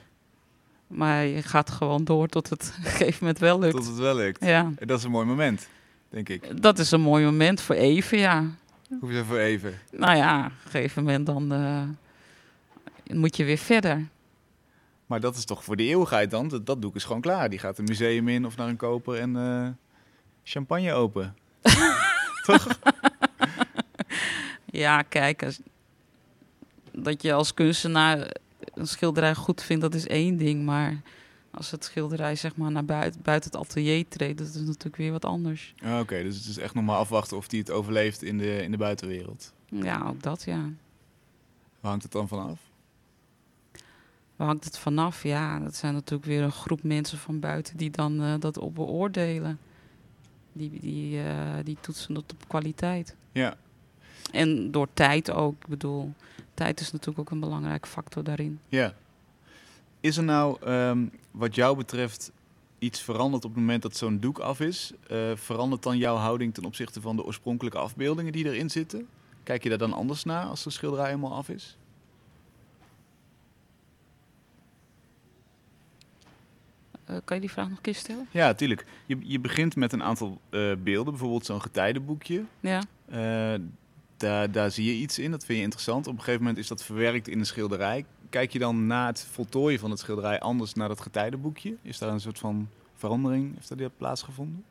[0.86, 3.74] Maar je gaat gewoon door tot het op een gegeven moment wel lukt.
[3.76, 4.44] tot het wel lukt.
[4.44, 5.68] Ja, En dat is een mooi moment,
[6.08, 6.62] denk ik.
[6.62, 8.44] dat is een mooi moment voor even, ja.
[9.00, 9.78] Hoef je voor even.
[9.90, 11.82] Nou ja, op een gegeven moment dan eh,
[13.16, 14.06] moet je weer verder.
[15.06, 16.48] Maar dat is toch voor de eeuwigheid dan?
[16.48, 17.50] Dat, dat doek is gewoon klaar.
[17.50, 19.68] Die gaat een museum in of naar een koper en eh,
[20.44, 21.36] champagne open.
[22.46, 22.66] toch?
[24.64, 25.60] Ja, kijk, als,
[27.02, 28.36] dat je als kunstenaar
[28.74, 30.64] een schilderij goed vindt, dat is één ding.
[30.64, 31.00] Maar
[31.50, 35.12] als het schilderij zeg maar naar buiten, buiten het atelier treedt, dat is natuurlijk weer
[35.12, 35.74] wat anders.
[35.82, 38.62] Ah, Oké, dus het is echt nog maar afwachten of die het overleeft in de,
[38.62, 39.52] in de buitenwereld.
[39.68, 40.60] Ja, ook dat, ja.
[41.80, 42.58] Waar hangt het dan vanaf?
[44.36, 45.22] Waar hangt het vanaf?
[45.22, 48.74] Ja, dat zijn natuurlijk weer een groep mensen van buiten die dan eh, dat op
[48.74, 49.58] beoordelen.
[50.52, 53.16] Die, die, eh, die toetsen dat op kwaliteit.
[53.32, 53.56] Ja,
[54.32, 55.54] En door tijd ook.
[55.62, 56.12] Ik bedoel,
[56.58, 58.60] tijd is natuurlijk ook een belangrijke factor daarin.
[58.68, 58.94] ja.
[60.00, 62.32] Is er nou, ehm, wat jou betreft,
[62.78, 64.92] iets veranderd op het moment dat zo'n doek af is?
[65.08, 69.08] Eh, verandert dan jouw houding ten opzichte van de oorspronkelijke afbeeldingen die erin zitten?
[69.42, 71.76] Kijk je daar dan anders naar als de schilderij helemaal af is?
[77.04, 78.26] Eh, kan je die vraag nog een keer stellen?
[78.30, 78.86] Ja, tuurlijk.
[79.06, 82.44] Je, je begint met een aantal eh, beelden, bijvoorbeeld zo'n getijdenboekje.
[82.60, 82.82] Ja.
[84.18, 86.06] Daar, zie je iets in, dat vind je interessant.
[86.06, 88.04] Op een gegeven moment is dat verwerkt in een schilderij.
[88.30, 91.76] Kijk je dan na het voltooien van het schilderij anders naar dat getijdenboekje?
[91.82, 94.64] Is daar een soort van verandering heeft die plaatsgevonden?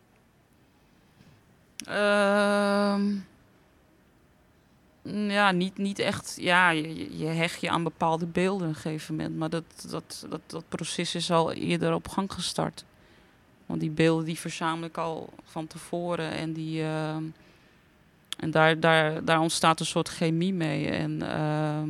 [1.85, 3.15] Ehm,
[5.29, 6.37] ja, niet, niet echt.
[6.39, 9.37] Ja, je, je hecht je aan bepaalde beelden op een gegeven moment.
[9.37, 12.85] Maar dat, dat, dat, dat proces is al eerder op gang gestart.
[13.65, 16.31] Want die beelden die verzamel ik al van tevoren.
[16.31, 17.23] En, die, ehm,
[18.37, 20.89] en daar, daar, daar ontstaat een soort chemie mee.
[20.89, 21.89] En, ehm,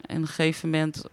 [0.00, 1.04] en op een gegeven moment,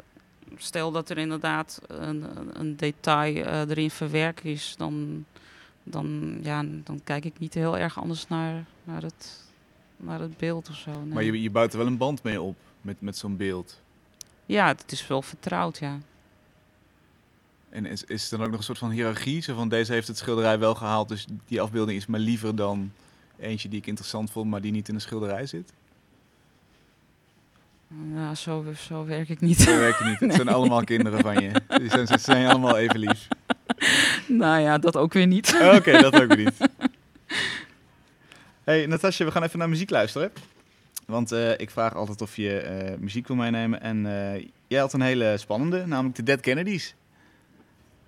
[0.57, 2.25] stel dat er inderdaad een,
[2.59, 5.25] een detail eh, erin verwerkt is, dan,
[5.83, 9.43] dan, ja, dan kijk ik niet heel erg anders naar, naar, het,
[9.97, 10.91] naar het beeld of zo.
[10.91, 11.13] nee.
[11.13, 13.81] Maar je, je bouwt er wel een band mee op met, met zo'n beeld.
[14.45, 15.97] Ja, het is wel vertrouwd, ja.
[17.69, 19.41] En is, is er dan ook nog een soort van hiërarchie?
[19.41, 22.91] Zo van deze heeft het schilderij wel gehaald, dus die afbeelding is maar liever dan
[23.39, 25.73] eentje die ik interessant vond, maar die niet in de schilderij zit?
[28.13, 29.65] Ja, zo, zo werk ik niet.
[29.65, 30.19] Dat werkt niet.
[30.19, 31.51] Het zijn allemaal kinderen van je.
[31.67, 33.27] Die zijn, ze zijn allemaal even lief.
[34.27, 35.59] nou ja, dat ook weer niet.
[35.75, 36.57] Oké, dat ook niet.
[38.63, 40.31] Hey Natasja, we gaan even naar muziek luisteren.
[41.05, 43.81] Want eh, ik vraag altijd of je eh, muziek wil meenemen.
[43.81, 46.95] En eh, jij had een hele spannende, namelijk de Dead Kennedys.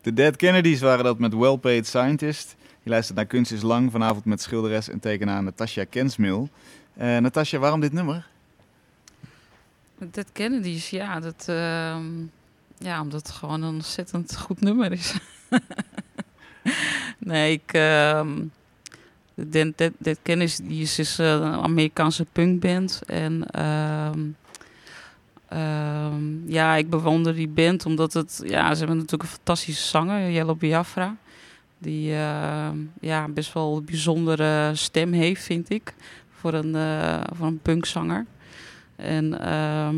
[0.02, 2.56] De Dead Kennedys waren dat met Well Paid Scientist.
[2.86, 6.50] Je luistert naar Kunst is Lang, vanavond met schilderes en tekenaar Natasja Kensmil.
[6.94, 8.28] Eh Natasja, waarom dit nummer?
[9.98, 12.06] Dat Kennedy's, ja, dat, ehm,
[12.78, 15.16] ja, omdat het gewoon een ontzettend goed nummer is.
[17.20, 17.74] nee, ik.
[17.74, 18.30] ehm
[19.36, 23.02] Dead, Dead, Dead Kennedys is, eh, een Amerikaanse punkband.
[23.06, 24.20] En ehm,
[25.48, 28.42] ehm, ja, ik bewonder die band omdat het.
[28.44, 31.16] Ja, ze hebben natuurlijk een fantastische zanger, Yellow Biafra.
[31.86, 35.94] Die ehm, ja, best wel een bijzondere stem heeft, vind ik.
[36.32, 38.26] Voor een, eh, voor een punkzanger.
[38.96, 39.96] En ehm,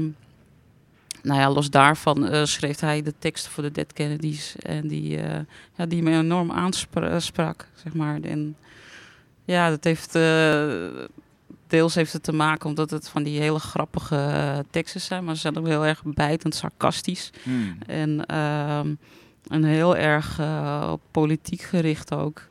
[1.23, 4.55] nou ja, los daarvan eh, schreef hij de teksten voor de Dead Kennedys.
[4.55, 5.39] En die, eh,
[5.75, 8.21] ja, die me enorm aansprak, zeg maar.
[8.21, 8.55] En
[9.45, 10.15] ja, dat heeft...
[10.15, 11.05] eh,
[11.67, 15.23] deels heeft het te maken omdat het van die hele grappige eh, teksten zijn.
[15.23, 17.29] Maar ze zijn ook heel erg bijtend, sarcastisch.
[17.43, 17.77] Hmm.
[17.87, 18.93] En, ehm,
[19.49, 22.47] en heel erg eh, politiek gericht ook.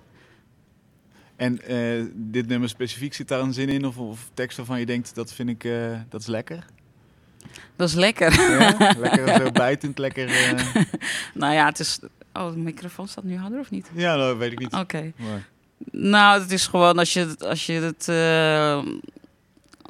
[1.37, 3.85] En eh, dit nummer specifiek, zit daar een zin in?
[3.87, 5.73] Of, of tekst waarvan je denkt, dat vind ik, eh,
[6.09, 6.65] dat is lekker?
[7.77, 8.33] Dat is lekker.
[8.61, 8.77] Ja?
[8.99, 10.27] lekker zo bijtend, lekker...
[11.35, 11.99] nou ja, het is...
[12.33, 13.91] Oh, de microfoon staat nu harder of niet?
[13.95, 14.73] Ja, dat weet ik niet.
[14.75, 15.13] Oké.
[15.91, 18.07] Nou, het is gewoon als je als je het,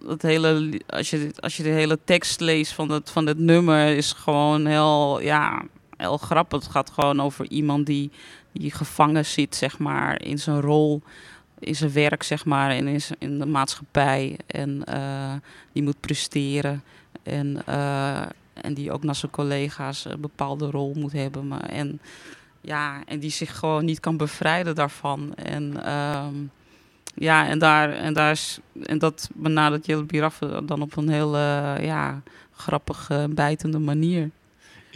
[0.08, 3.38] het hele, als je, dit- als je de hele tekst leest van het, van het
[3.38, 5.62] nummer, is gewoon heel, ja,
[5.96, 6.62] heel grappig.
[6.62, 8.10] Het gaat gewoon over iemand die,
[8.52, 11.02] die gevangen zit, zeg maar, in zijn rol,
[11.58, 14.38] in zijn werk, zeg maar, en in, in de maatschappij.
[14.46, 15.34] En eh,
[15.72, 16.82] die moet presteren.
[17.22, 18.22] En, eh,
[18.54, 21.48] en die ook naar zijn collega's een bepaalde rol moet hebben.
[21.48, 22.00] Maar, en
[22.60, 25.34] ja, en die zich gewoon niet kan bevrijden daarvan.
[25.34, 26.34] En ehm,
[27.14, 31.36] ja, en, daar, en, daar is, en dat benadert Jelle Biraffe dan op een heel
[31.80, 34.30] ja, grappige, bijtende manier.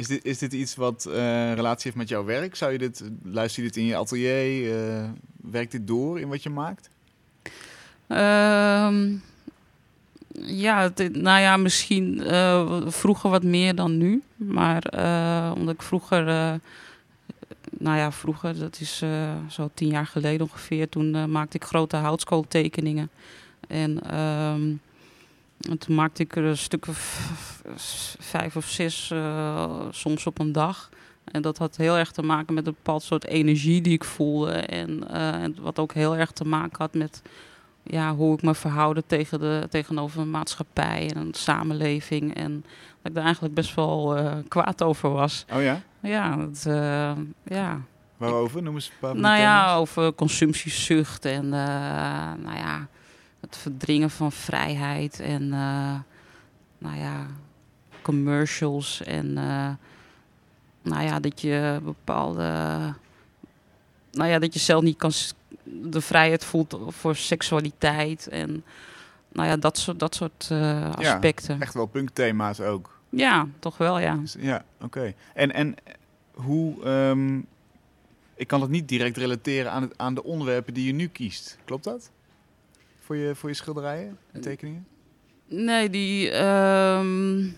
[0.01, 2.57] Is dit, is dit iets wat eh, relatie heeft met jouw werk?
[2.57, 4.75] Zou je dit, luister je dit in je atelier?
[4.75, 5.09] Eh,
[5.43, 6.91] werkt dit door in wat je maakt?
[8.07, 9.17] Ehm,
[10.47, 14.23] ja, nou ja, misschien eh, vroeger wat meer dan nu.
[14.37, 14.83] Maar
[15.57, 16.25] omdat ik vroeger,
[17.79, 19.03] nou ja, vroeger, dat is
[19.49, 23.11] zo tien jaar geleden ongeveer, toen maakte ik grote houtskooltekeningen.
[23.69, 24.73] En, ehm,
[25.69, 27.31] en toen maakte ik er een stuk of
[28.19, 30.89] vijf of zes, eh, soms op een dag.
[31.25, 34.53] En dat had heel erg te maken met een bepaald soort energie die ik voelde.
[34.53, 37.23] En, eh, en wat ook heel erg te maken had met
[37.83, 42.35] ja, hoe ik me verhouden tegen de, tegenover een maatschappij en een samenleving.
[42.35, 42.65] En
[42.97, 45.45] dat ik daar eigenlijk best wel eh, kwaad over was.
[45.53, 45.81] Oh ja?
[46.01, 46.63] Ja, dat,
[47.45, 47.81] ja.
[48.17, 48.63] Waarover?
[48.63, 52.89] Noem eens een paar Nou ja, over consumptiezucht en nou ja,
[53.41, 55.99] het verdringen van vrijheid en eh,
[56.79, 57.27] nou ja,
[58.03, 59.71] commercials en eh,
[60.83, 62.43] nou ja, dat je bepaalde,
[64.13, 65.13] nou ja, dat je zelf niet kan
[65.65, 68.65] de vrijheid voelt voor seksualiteit en
[69.33, 71.61] nou ja, dat soort, dat soort eh, aspecten.
[71.61, 72.99] Echt wel punkthema's ook.
[73.09, 74.15] Ja, toch wel, ja.
[74.15, 75.15] Dus, ja, oké.
[75.35, 75.75] En, en
[76.33, 76.85] hoe...
[76.85, 77.41] ehm,
[78.41, 81.59] ik kan het niet direct relateren aan, het, aan de onderwerpen die je nu kiest.
[81.65, 82.11] Klopt dat?
[83.11, 84.87] Voor je, voor je schilderijen en tekeningen?
[85.49, 86.31] Nee, die...
[86.31, 87.49] ehm,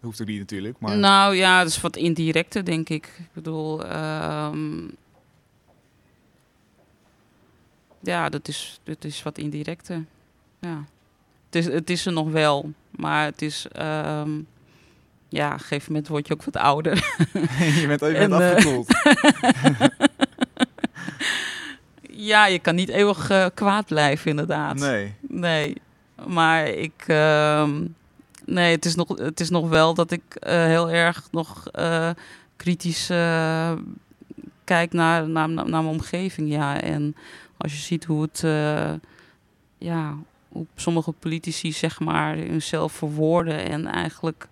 [0.00, 0.96] Hoeft ook niet natuurlijk, maar...
[0.96, 3.06] Nou ja, dat is wat indirecter, denk ik.
[3.18, 4.88] Ik bedoel, ehm,
[8.00, 10.04] ja, dat is, dat is wat indirecter.
[10.60, 10.84] Ja.
[11.46, 14.30] Het, is, het is er nog wel, maar het is, ehm,
[15.28, 16.94] ja, op een gegeven moment word je ook wat ouder.
[17.80, 18.86] je bent, je bent eh, afgekoeld.
[22.26, 24.76] ja, je kan niet eeuwig eh, kwaad blijven, inderdaad.
[24.76, 25.14] nee.
[25.20, 25.76] Nee,
[26.26, 27.04] maar ik.
[27.06, 27.84] ehm,
[28.46, 32.10] nee, het is, nog, het is nog wel dat ik eh, heel erg nog eh,
[32.56, 33.06] kritisch
[34.64, 36.48] kijk naar, naar, naar mijn omgeving.
[36.50, 37.16] Ja, en
[37.56, 38.40] als je ziet hoe het.
[39.78, 40.14] ja,
[40.48, 44.48] hoe sommige politici zeg maar hunzelf verwoorden en eigenlijk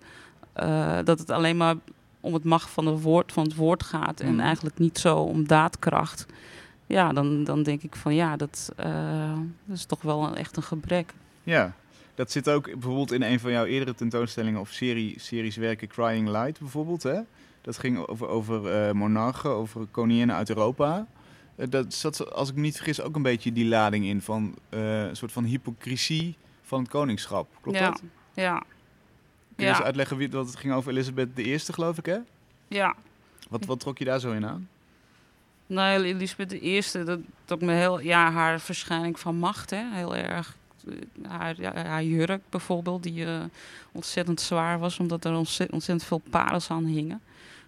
[1.03, 1.75] dat het alleen maar
[2.19, 4.39] om het macht van, de woord, van het woord gaat en Mhm.
[4.39, 6.25] eigenlijk niet zo om daadkracht.
[6.91, 10.57] Ja, dan, dan denk ik van ja, dat, eh, dat is toch wel een, echt
[10.57, 11.13] een gebrek.
[11.43, 11.73] Ja,
[12.15, 16.29] dat zit ook bijvoorbeeld in een van jouw eerdere tentoonstellingen of serie, series werken, Crying
[16.29, 17.03] Light bijvoorbeeld.
[17.03, 17.19] Hè?
[17.61, 21.07] Dat ging over, over eh, monarchen, over koninginnen uit Europa.
[21.55, 24.55] Eh, dat zat, als ik me niet vergis, ook een beetje die lading in van
[24.69, 27.47] een soort van hypocrisie van het koningschap.
[27.61, 28.01] Klopt ja, dat?
[28.33, 28.57] ja,
[29.55, 32.17] Kun je eens ja, uitleggen wie, dat het ging over Elisabeth I, geloof ik, hè?
[32.67, 32.95] ja.
[33.49, 34.69] Wat, wat trok je daar zo in aan?
[35.71, 40.55] Nou, Elisabeth I, dat, dat me heel, ja, haar verschijning van macht, hè, heel erg.
[40.87, 41.55] Eh, Haar,
[41.87, 43.39] haar jurk bijvoorbeeld, die eh,
[43.91, 47.21] ontzettend zwaar was, omdat er ontzettend, veel parels aan hingen.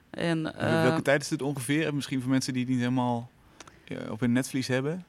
[0.09, 1.95] En, Welke eh, tijd is dit ongeveer?
[1.95, 3.29] Misschien voor mensen die het niet helemaal
[4.09, 5.05] op hun netvlies hebben.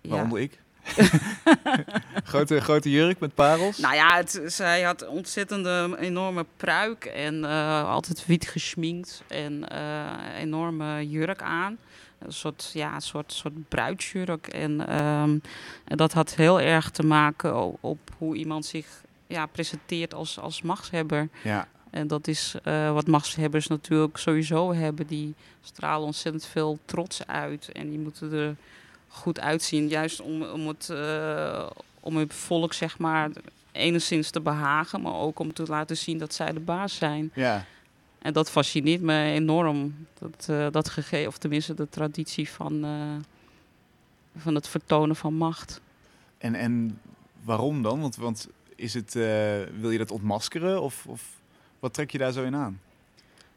[0.00, 0.10] ja.
[0.10, 0.58] Waaronder ik.
[2.24, 3.78] grote, grote jurk met parels.
[3.78, 7.44] Nou ja, het, zij had ontzettende enorme pruik en
[7.84, 9.64] altijd wit geschminkt en
[10.36, 11.78] enorme jurk aan.
[12.20, 14.46] Een soort, ja, een soort, soort bruidsjurk.
[14.46, 14.86] En,
[15.84, 18.86] en dat had heel erg te maken op hoe iemand zich
[19.30, 21.28] ja, presenteert als, als machtshebber.
[21.42, 25.06] Ja, En dat is eh, wat machtshebbers natuurlijk sowieso hebben.
[25.06, 27.72] Die stralen ontzettend veel trots uit.
[27.72, 28.56] En die moeten er
[29.08, 29.88] goed uitzien.
[29.88, 33.30] Juist om, om, het, eh, om het volk, zeg maar,
[33.72, 35.00] enigszins te behagen.
[35.00, 37.30] Maar ook om te laten zien dat zij de baas zijn.
[37.34, 37.64] ja.
[38.20, 40.06] En dat fascineert me enorm.
[40.18, 43.16] Dat, eh, dat gegeven, of tenminste de traditie van, eh,
[44.36, 45.80] van het vertonen van macht.
[46.38, 47.00] En, en
[47.42, 48.00] waarom dan?
[48.00, 49.22] Want, want is het, eh,
[49.80, 51.22] wil je dat ontmaskeren of, of
[51.78, 52.80] wat trek je daar zo in aan?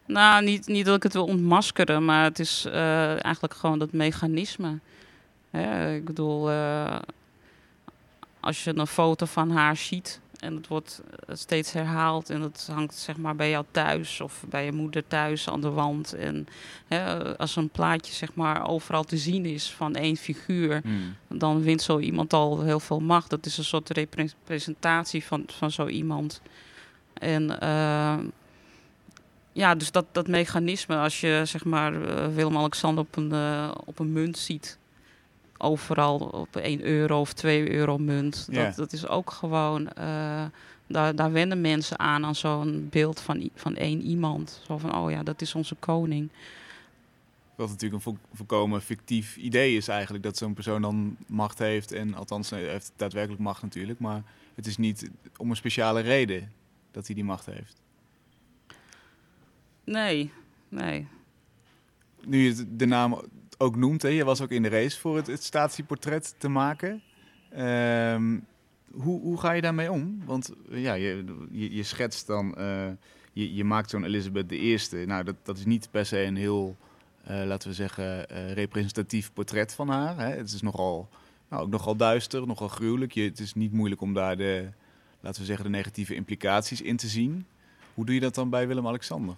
[0.06, 4.80] Nou, niet, niet dat ik het wil ontmaskeren, maar het is eigenlijk gewoon dat mechanisme.
[5.50, 6.50] Hè, ik bedoel,
[8.40, 12.70] als je een foto van haar ziet en het wordt eh, steeds herhaald en het
[12.72, 16.14] hangt zeg maar bij jou thuis of bij je moeder thuis aan de wand.
[16.14, 16.48] En
[16.88, 20.82] hè, als een plaatje zeg maar overal te zien is van één figuur,
[21.28, 23.30] dan wint zo iemand al heel veel macht.
[23.30, 26.42] Dat is een soort representatie van, van zo iemand.
[27.14, 28.18] En eh,
[29.52, 33.34] ja, dus dat, dat mechanisme, als je zeg maar eh, Willem-Alexander op een,
[33.86, 34.78] op een munt ziet,
[35.64, 40.46] overal op 1 euro of 2 euro munt, dat, dat is ook gewoon, eh,
[40.88, 44.62] daar, daar wennen mensen aan, aan zo'n beeld van, van één iemand.
[44.66, 46.30] Zo van, oh ja, dat is onze koning.
[47.56, 51.92] Wat natuurlijk een vo- volkomen fictief idee is eigenlijk, dat zo'n persoon dan macht heeft.
[51.92, 54.24] En althans, hij heeft daadwerkelijk macht natuurlijk, maar
[54.56, 56.52] het is niet om een speciale reden
[56.92, 57.82] dat hij die macht heeft.
[59.84, 60.32] Nee,
[60.70, 61.08] nee.
[62.26, 63.22] Nu je de naam
[63.58, 67.02] ook noemt, hè, je was ook in de race voor het, het statieportret te maken.
[67.50, 68.40] Ehm,
[68.92, 70.22] hoe, hoe ga je daarmee om?
[70.26, 72.88] Want eh, ja, je, je, schetst dan, eh,
[73.34, 74.80] je, je maakt zo'n Elizabeth I.
[75.06, 76.76] Nou, dat, dat is niet per se een heel,
[77.24, 80.18] eh, laten we zeggen, representatief portret van haar.
[80.18, 80.36] Hè.
[80.36, 81.10] Het is nogal,
[81.50, 83.12] nou, ook nogal duister, nogal gruwelijk.
[83.12, 84.70] Je, het is niet moeilijk om daar de,
[85.20, 87.46] laten we zeggen, de negatieve implicaties in te zien.
[87.94, 89.36] Hoe doe je dat dan bij Willem-Alexander?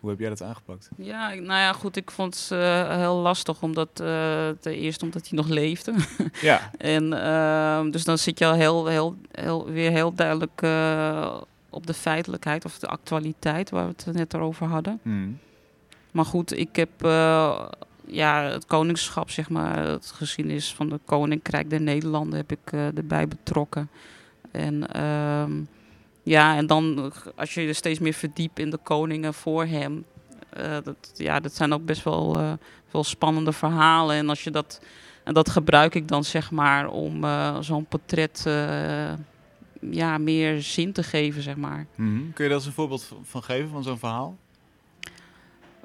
[0.00, 0.88] Hoe heb jij dat aangepakt?
[0.96, 5.28] Ja, nou ja, goed, ik vond het eh, heel lastig, omdat eh, ten eerste omdat
[5.28, 5.94] hij nog leefde.
[6.40, 11.36] Ja, En ehm, dus dan zit je al heel, heel, heel, weer heel duidelijk eh,
[11.70, 15.00] op de feitelijkheid of de actualiteit waar we het net over hadden.
[15.02, 15.38] Hmm.
[16.10, 16.90] Maar goed, ik heb
[18.06, 23.28] ja, het koningschap, zeg maar, het geschiedenis van de koninkrijk der Nederlanden heb ik erbij
[23.28, 23.90] betrokken.
[24.50, 25.52] En ehm,
[26.26, 30.04] ja, en dan eh, als je je steeds meer verdiept in de koningen voor hem,
[30.50, 32.36] eh, dat, ja, dat zijn ook best wel,
[32.90, 34.16] wel spannende verhalen.
[34.16, 34.80] En als je dat,
[35.24, 37.24] en dat gebruik ik dan zeg maar om
[37.60, 38.42] zo'n portret
[39.90, 41.86] ja, meer zin te geven, zeg maar.
[41.94, 42.16] Mhm.
[42.32, 44.36] Kun je daar eens een voorbeeld van- geven, van zo'n verhaal?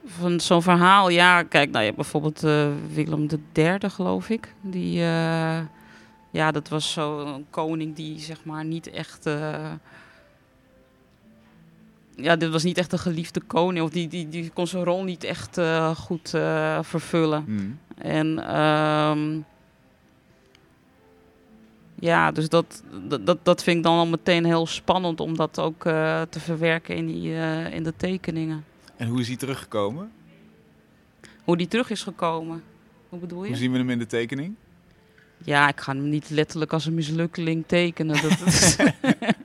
[0.06, 2.40] van zo'n verhaal, ja, kijk, nou, je hebt bijvoorbeeld
[2.94, 4.54] Willem III, geloof ik.
[4.62, 4.94] Die,
[6.32, 9.30] ja, dat was zo'n koning die, zeg maar, niet echt...
[12.22, 13.86] ja, dit was niet echt een geliefde koning.
[13.86, 17.44] Of die, die, die kon zijn rol niet echt eh, goed eh, vervullen.
[17.48, 17.70] Mhm.
[18.08, 19.40] En ehm,
[22.00, 22.84] ja, dus dat,
[23.22, 26.96] dat, dat- vind ik dan al meteen heel spannend om dat ook eh, te verwerken
[26.96, 27.34] in, die,
[27.72, 28.64] in de tekeningen.
[28.98, 30.12] En hoe is hij teruggekomen?
[31.44, 32.64] Hoe die terug is gekomen.
[33.10, 33.48] Hoe bedoel je?
[33.50, 34.56] Hoe zien we hem in de tekening?
[35.44, 38.22] Ja, ik ga hem niet letterlijk als een mislukkeling tekenen.
[38.22, 39.36] Dat, dat-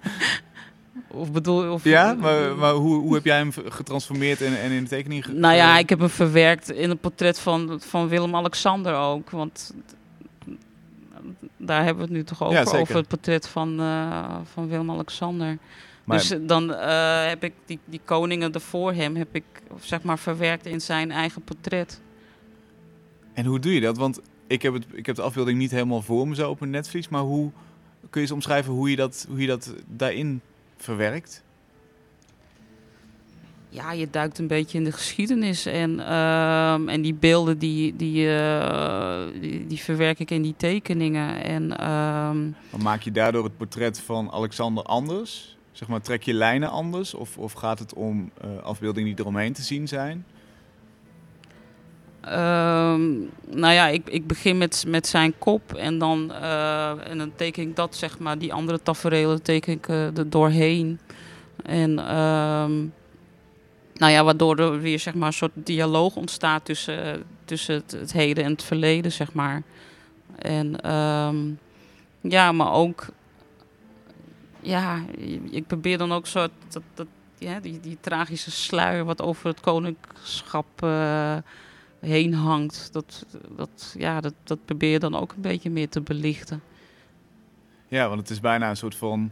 [1.17, 4.83] of bedoel of, Ja, maar, maar hoe, hoe heb jij hem getransformeerd en, en in
[4.83, 8.09] de tekening ge- Nou ja, ge- ik heb hem verwerkt in het portret van, van
[8.09, 9.31] Willem-Alexander ook.
[9.31, 9.75] Want
[11.57, 15.59] daar hebben we het nu toch over, Ja, over het portret van, eh, van Willem-Alexander.
[16.05, 19.45] Maar- dus eh, dan eh, heb ik die, die koningen ervoor hem heb ik,
[19.81, 22.01] zeg maar, verwerkt in zijn eigen portret.
[23.33, 23.97] En hoe doe je dat?
[23.97, 26.71] Want ik heb, het, ik heb de afbeelding niet helemaal voor me zo op een
[26.71, 27.09] netvlies.
[27.09, 27.51] Maar hoe
[28.01, 30.41] kun je eens omschrijven hoe je dat, hoe je dat daarin
[30.77, 31.45] verwerkt?
[33.69, 35.67] Ja, je duikt een beetje in de geschiedenis.
[35.67, 41.43] En, ehm, en die beelden die, die, eh, die, die verwerk ik in die tekeningen.
[41.43, 45.57] En ehm, maak je daardoor het portret van Alexander anders?
[45.73, 47.15] Zeg maar, trek je lijnen anders?
[47.15, 50.25] Of, of gaat het om eh, afbeeldingen die eromheen te zien zijn?
[52.27, 53.11] Ehm,
[53.47, 57.77] nou ja, ik, ik begin met, met zijn kop en dan, eh, en teken ik
[57.77, 60.99] dat, zeg maar, die andere tafereelen teken ik eh, er doorheen.
[61.63, 62.73] En ehm,
[63.95, 68.45] nou ja, waardoor er weer zeg maar, een soort dialoog ontstaat tussen, tussen het, heden
[68.45, 69.63] en het verleden, zeg maar.
[70.39, 71.37] En ehm,
[72.21, 73.07] ja, maar ook,
[74.61, 75.05] ja,
[75.51, 76.51] ik probeer dan ook dat,
[76.95, 77.07] dat,
[77.39, 81.37] ja, die, die tragische sluier wat over het koningschap eh,
[82.01, 82.89] heen hangt.
[82.93, 86.63] Dat, dat, ja, dat, dat probeer je dan ook een beetje meer te belichten.
[87.89, 89.31] Ja, want het is bijna een soort van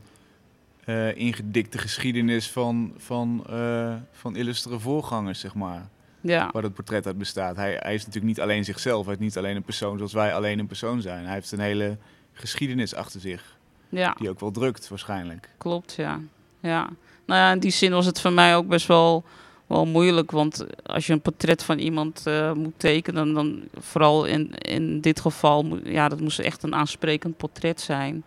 [0.85, 5.89] eh, ingedikte geschiedenis van, van, eh, van illustere voorgangers, zeg maar.
[6.21, 7.57] Ja, Waar dat portret uit bestaat.
[7.57, 9.05] Hij, hij is natuurlijk niet alleen zichzelf.
[9.05, 11.25] Hij is niet alleen een persoon zoals wij alleen een persoon zijn.
[11.25, 11.97] Hij heeft een hele
[12.33, 13.57] geschiedenis achter zich.
[13.89, 15.49] ja, Die ook wel drukt, waarschijnlijk.
[15.59, 16.21] klopt, ja.
[16.61, 16.89] ja.
[17.27, 19.25] Nou ja, in die zin was het voor mij ook best wel,
[19.67, 20.31] wel moeilijk.
[20.31, 25.21] Want als je een portret van iemand eh, moet tekenen, dan vooral in, in dit
[25.21, 28.25] geval, ja, dat moest echt een aansprekend portret zijn.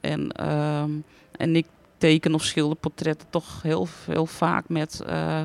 [0.00, 0.90] En, ehm,
[1.36, 1.66] en ik
[1.98, 5.42] teken of schilder portretten toch heel, heel vaak met, eh,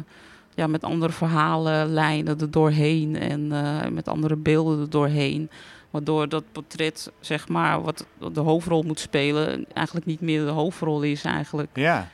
[0.55, 5.49] ja, met andere verhalenlijnen er doorheen en eh, met andere beelden er doorheen.
[5.89, 11.01] Waardoor dat portret, zeg maar, wat de hoofdrol moet spelen, eigenlijk niet meer de hoofdrol
[11.01, 11.69] is eigenlijk.
[11.73, 12.09] Ja,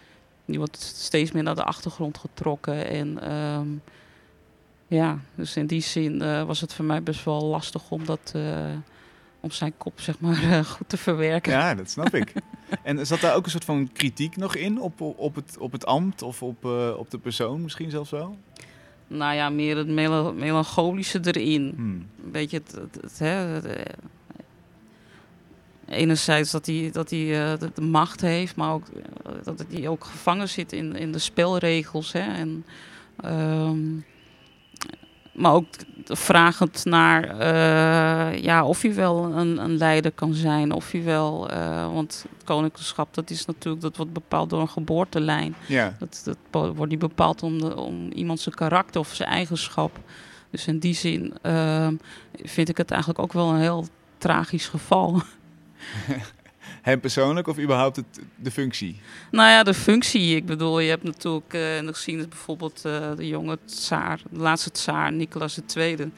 [0.49, 2.87] Die wordt steeds meer naar de achtergrond getrokken.
[2.87, 3.67] En ehm,
[4.87, 8.31] ja, dus in die zin eh, was het voor mij best wel lastig om dat
[8.35, 8.71] eh,
[9.39, 11.51] om zijn kop zeg maar eh, goed te verwerken.
[11.51, 12.33] ja, dat snap ik.
[12.83, 15.85] En zat daar ook een soort van kritiek nog in op, op, het, op het
[15.85, 16.65] ambt of op,
[16.97, 18.37] op de persoon misschien zelfs wel?
[19.07, 21.73] Nou ja, meer het mela- melancholische erin.
[21.75, 22.07] Hmm.
[22.23, 23.65] Een beetje het, het, het, hè, het,
[25.89, 30.03] enerzijds dat hij, dat hij eh, de, macht heeft, maar ook eh, dat hij ook
[30.03, 32.11] gevangen zit in, in de spelregels.
[32.11, 32.65] Hè, en,
[33.21, 33.79] ehm,
[35.31, 35.65] maar ook
[36.05, 41.49] vragend naar eh, ja, of hij wel een, een leider kan zijn, of hij wel,
[41.93, 45.55] want het dat is natuurlijk, dat wordt bepaald door een geboortelijn.
[45.67, 49.99] Ja, Dat, dat wordt niet bepaald om, de, om iemand zijn karakter of zijn eigenschap.
[50.49, 51.95] Dus in die zin ehm,
[52.43, 55.21] vind ik het eigenlijk ook wel een heel tragisch geval.
[56.81, 59.01] hem persoonlijk of überhaupt het, de functie?
[59.31, 60.35] nou ja, de functie.
[60.35, 64.39] Ik bedoel, je hebt natuurlijk eh, in de geschiedenis bijvoorbeeld eh, de jonge tsaar, de
[64.39, 66.11] laatste tsaar, Nicolaas II.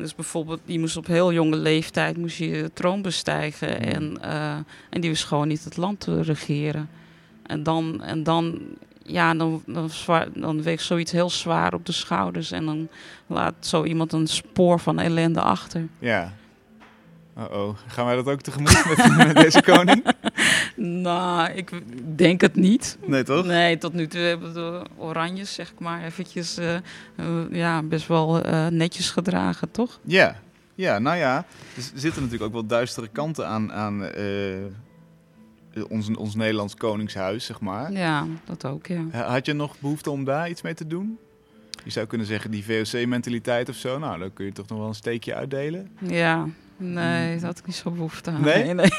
[0.00, 3.80] Dus bijvoorbeeld, die moest op heel jonge leeftijd moest je de troon bestijgen.
[3.80, 4.56] En, eh,
[4.90, 6.88] en die was gewoon niet het land te regeren.
[7.42, 8.60] En dan, en dan,
[9.02, 12.50] ja, dan, dan, zwaar, dan weegt zoiets heel zwaar op de schouders.
[12.50, 12.88] En dan
[13.26, 15.88] laat zo iemand een spoor van ellende achter.
[15.98, 16.32] Ja.
[17.40, 20.04] Oh-oh, gaan wij dat ook tegemoet met, met deze koning?
[20.82, 21.70] Nou, ik
[22.16, 22.98] denk het niet.
[23.06, 23.44] Nee, toch?
[23.46, 26.82] Nee, tot nu toe hebben de Oranjes, zeg ik maar, eventjes eh, eh,
[27.50, 29.98] ja, best wel eh, netjes gedragen, toch?
[30.02, 30.36] Ja,
[30.74, 31.36] ja nou ja.
[31.76, 34.08] Er zitten natuurlijk ook wel duistere kanten aan, aan
[35.88, 37.92] ons, ons Nederlands koningshuis, zeg maar.
[37.92, 39.04] Ja, dat ook, ja.
[39.10, 41.18] Ha- Had je nog behoefte om daar iets mee te doen?
[41.84, 43.98] Je zou kunnen zeggen die VOC-mentaliteit of zo.
[43.98, 45.90] Nou, dan kun je toch nog wel een steekje uitdelen.
[45.98, 46.46] Ja,
[46.80, 48.40] nee, dat had ik niet zo behoefte aan.
[48.40, 48.74] Nee?
[48.74, 48.88] nee.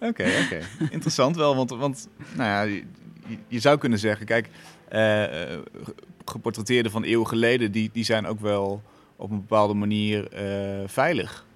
[0.00, 0.60] Oké, oké.
[0.90, 2.84] Interessant wel, want, want nou ja, je,
[3.48, 4.48] je zou kunnen zeggen, kijk,
[4.88, 5.58] eh,
[6.24, 8.82] geportretteerden van eeuwen geleden, die, die zijn ook wel
[9.16, 11.46] op een bepaalde manier eh, veilig.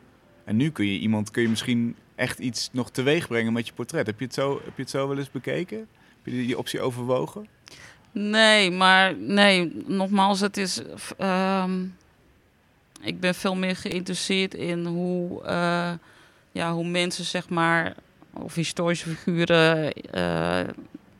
[0.44, 3.72] En nu kun je iemand, kun je misschien echt iets nog teweeg brengen met je
[3.72, 4.06] portret.
[4.06, 5.78] Heb je het zo, heb je het zo wel eens bekeken?
[5.78, 7.46] Heb je die, die optie overwogen?
[8.12, 10.82] Nee, maar nee, nogmaals, het is.
[11.18, 11.80] ehm,
[13.04, 15.92] ik ben veel meer geïnteresseerd in hoe, eh,
[16.52, 17.94] ja, hoe mensen, zeg maar,
[18.32, 20.60] of historische figuren eh,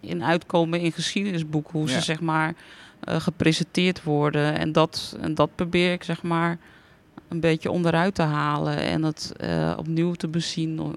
[0.01, 1.73] in uitkomen in geschiedenisboeken.
[1.79, 1.95] Hoe Ja.
[1.95, 2.55] ze, zeg maar,
[3.01, 4.59] eh, gepresenteerd worden.
[4.59, 6.59] En dat, en dat probeer ik, zeg maar,
[7.29, 8.77] een beetje onderuit te halen.
[8.79, 9.33] En het
[9.77, 10.95] opnieuw te bezien.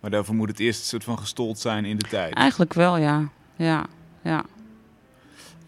[0.00, 2.34] Maar daarvoor moet het eerst een soort van gestold zijn in de tijd.
[2.34, 3.28] Eigenlijk wel, ja.
[3.56, 3.86] Ja,
[4.22, 4.44] ja.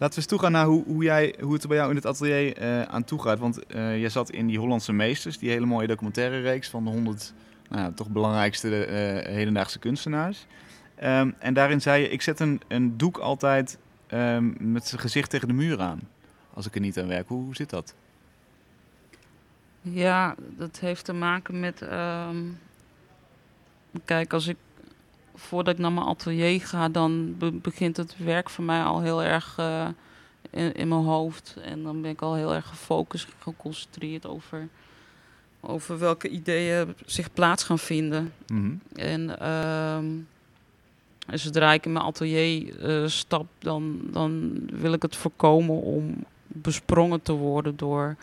[0.01, 2.05] Laten we eens toegaan naar hoe, hoe, jij, hoe het er bij jou in het
[2.05, 3.39] atelier eh, aan toe gaat.
[3.39, 6.89] Want eh, jij zat in die Hollandse Meesters, die hele mooie documentaire reeks van de
[6.89, 7.33] 100
[7.69, 10.45] nou, toch belangrijkste eh, hedendaagse kunstenaars.
[10.95, 13.77] Ehm, en daarin zei je, ik zet een, een doek altijd
[14.07, 15.99] ehm, met zijn gezicht tegen de muur aan.
[16.53, 17.27] Als ik er niet aan werk.
[17.27, 17.93] Hoe, hoe zit dat?
[19.81, 21.81] Ja, dat heeft te maken met.
[21.81, 22.37] ehm,
[24.05, 24.57] kijk, als ik.
[25.47, 29.23] Voordat ik naar mijn atelier ga, dan be- begint het werk voor mij al heel
[29.23, 29.87] erg eh,
[30.49, 31.55] in, in mijn hoofd.
[31.63, 34.67] En dan ben ik al heel erg gefocust, geconcentreerd over,
[35.59, 38.33] over welke ideeën zich plaats gaan vinden.
[38.47, 38.73] Mhm.
[38.95, 40.05] En ehm,
[41.31, 46.23] en zodra ik in mijn atelier eh, stap, dan, dan wil ik het voorkomen om
[46.47, 48.15] besprongen te worden door,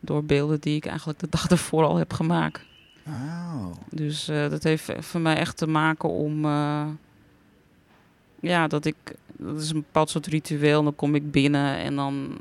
[0.00, 2.64] door beelden die ik eigenlijk de dag ervoor al heb gemaakt.
[3.08, 3.66] Oh.
[3.90, 6.44] Dus eh, dat heeft voor mij echt te maken om.
[6.44, 6.86] eh,
[8.40, 8.96] ja, dat ik.
[9.36, 10.82] Dat is een bepaald soort ritueel.
[10.82, 12.38] Dan kom ik binnen en dan,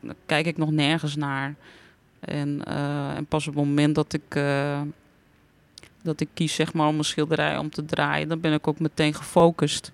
[0.00, 1.54] dan kijk ik nog nergens naar.
[2.20, 4.40] En, eh, en pas op het moment dat ik.
[6.02, 8.80] dat ik kies zeg maar om een schilderij om te draaien, dan ben ik ook
[8.80, 9.92] meteen gefocust.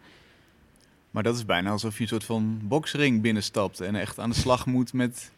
[1.11, 4.37] Maar dat is bijna alsof je een soort van boksring binnenstapt en echt aan de
[4.37, 5.33] slag moet met,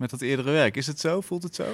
[0.00, 0.76] met dat eerdere werk.
[0.76, 1.20] Is het zo?
[1.20, 1.64] Voelt het zo?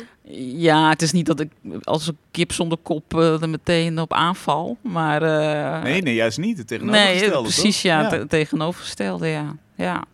[0.57, 1.51] Ja, het is niet dat ik
[1.83, 5.23] als een kip zonder kop eh, er meteen op aanval, maar...
[5.23, 6.59] eh, Nee, nee, juist niet.
[6.59, 7.91] Het nee, tegenovergestelde, precies, toch?
[7.91, 9.57] ja, te- tegenovergestelde, ja.
[9.75, 10.05] ja.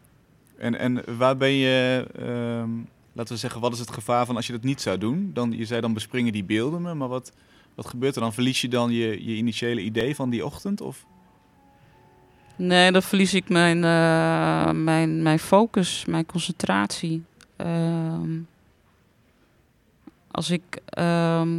[0.58, 2.70] En, en waar ben je, ehm,
[3.12, 5.30] laten we zeggen, wat is het gevaar van als je dat niet zou doen?
[5.34, 7.32] Dan, je zei dan bespringen die beelden me, maar wat,
[7.74, 8.32] wat gebeurt er dan?
[8.32, 10.80] Verlies je dan je, je initiële idee van die ochtend?
[10.80, 11.04] Of?
[12.56, 17.22] Nee, dan verlies ik mijn, eh, mijn, mijn focus, mijn concentratie.
[17.62, 18.40] Ehm,
[20.30, 21.58] als ik ehm,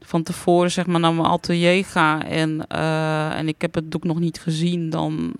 [0.00, 4.04] van tevoren zeg maar naar mijn atelier ga en, eh, en ik heb het doek
[4.04, 5.32] nog niet gezien, dan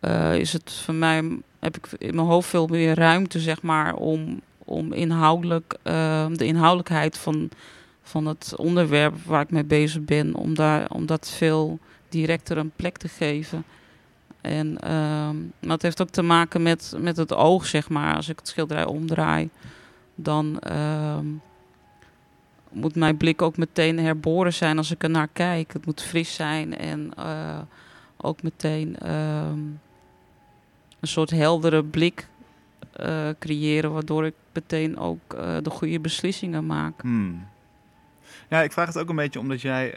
[0.00, 3.94] eh, is het voor mij, heb ik in mijn hoofd veel meer ruimte zeg maar
[3.94, 7.48] om, om inhoudelijk, ehm, de inhoudelijkheid van,
[8.02, 11.78] van het onderwerp waar ik mee bezig ben, om, daar, om dat veel
[12.08, 13.64] directer een plek te geven.
[14.46, 14.78] En
[15.60, 18.16] het heeft ook te maken met, met het oog, zeg maar.
[18.16, 19.50] Als ik het schilderij omdraai,
[20.14, 21.26] dan ehm,
[22.76, 25.72] moet mijn blik ook meteen herboren zijn als ik er naar kijk.
[25.72, 27.58] Het moet fris zijn en eh,
[28.16, 29.58] ook meteen ehm,
[31.00, 32.28] een soort heldere blik
[32.92, 37.00] eh, creëren, waardoor ik meteen ook eh, de goede beslissingen maak.
[37.00, 37.46] Hmm.
[38.48, 39.90] Ja, ik vraag het ook een beetje omdat jij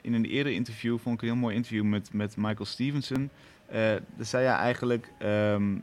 [0.00, 3.30] in een eerder interview, vond ik een heel mooi interview met, met Michael Stevenson.
[3.68, 3.76] Eh
[4.16, 5.78] daar zei jij eigenlijk, ehm,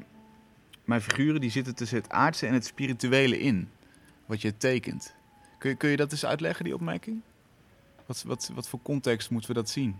[0.86, 3.69] mijn figuren die zitten tussen het aardse en het spirituele in,
[4.25, 5.15] wat je tekent.
[5.57, 7.21] Kun je, kun je dat eens uitleggen, die opmerking?
[8.05, 9.95] Wat, wat, wat voor context moeten we dat zien?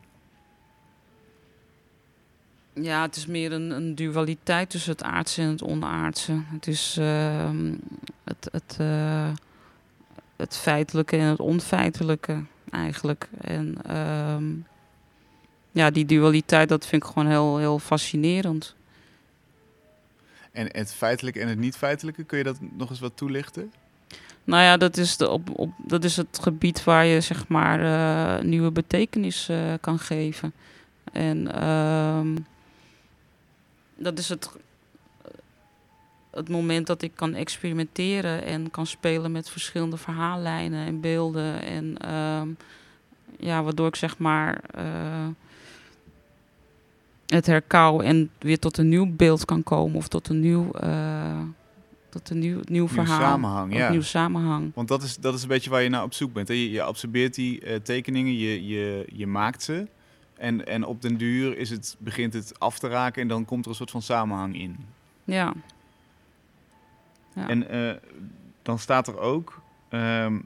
[2.74, 6.42] Ja, het is meer een, een dualiteit tussen het aardse en het onaardse.
[6.46, 7.74] Het is ehm,
[8.24, 9.32] het, het, eh,
[10.36, 13.30] het feitelijke en het onfeitelijke eigenlijk.
[13.42, 14.52] En ehm,
[15.74, 18.76] ja, die dualiteit, dat vind ik gewoon heel, heel fascinerend.
[20.52, 23.72] En het feitelijke en het niet feitelijke, kun je dat nog eens wat toelichten?
[24.44, 27.80] Nou ja, dat is, de, op, op, dat is het gebied waar je zeg maar
[27.84, 30.54] eh, nieuwe betekenis eh, kan geven.
[31.12, 32.36] En ehm,
[33.96, 34.50] dat is het,
[36.32, 41.62] het moment dat ik kan experimenteren en kan spelen met verschillende verhaallijnen en beelden.
[41.62, 42.48] En ehm,
[43.40, 45.28] ja, waardoor ik zeg maar eh,
[47.34, 51.40] het herkou en weer tot een nieuw beeld kan komen of tot een nieuw, eh,
[52.10, 53.20] tot een nieuw, nieuw Nieuw verhaal.
[53.20, 53.90] samenhang, Of ja.
[53.90, 54.72] nieuw samenhang.
[54.76, 56.48] Want dat is, dat is een beetje waar je naar op zoek bent.
[56.48, 56.54] Hè?
[56.54, 59.88] Je, je absorbeert die eh, tekeningen, je, je, je maakt ze.
[60.38, 63.64] En, en op den duur is het, begint het af te raken en dan komt
[63.64, 64.78] er een soort van samenhang in.
[65.24, 65.54] Ja.
[67.36, 67.50] Ja.
[67.50, 67.96] En eh,
[68.62, 70.40] dan staat er ook ehm,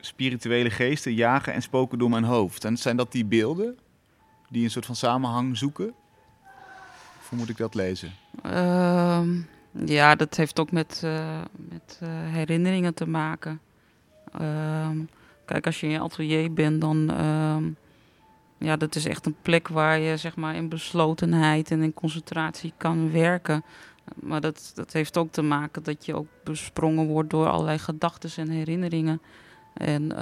[0.00, 2.64] spirituele geesten jagen en spoken door mijn hoofd.
[2.64, 3.78] En zijn dat die beelden
[4.48, 5.94] die een soort van samenhang zoeken?
[7.18, 8.12] Of moet ik dat lezen?
[8.42, 9.40] Ehm,
[9.70, 13.60] ja, dat heeft ook met, eh, met eh, herinneringen te maken.
[14.32, 14.98] Ehm,
[15.44, 17.10] kijk, als je in je atelier bent, dan...
[17.10, 17.64] ehm,
[18.60, 22.72] ja, dat is echt een plek waar je zeg maar in beslotenheid en in concentratie
[22.76, 23.64] kan werken.
[24.14, 28.30] Maar dat, dat heeft ook te maken dat je ook besprongen wordt door allerlei gedachten
[28.36, 29.20] en herinneringen.
[29.74, 30.12] En,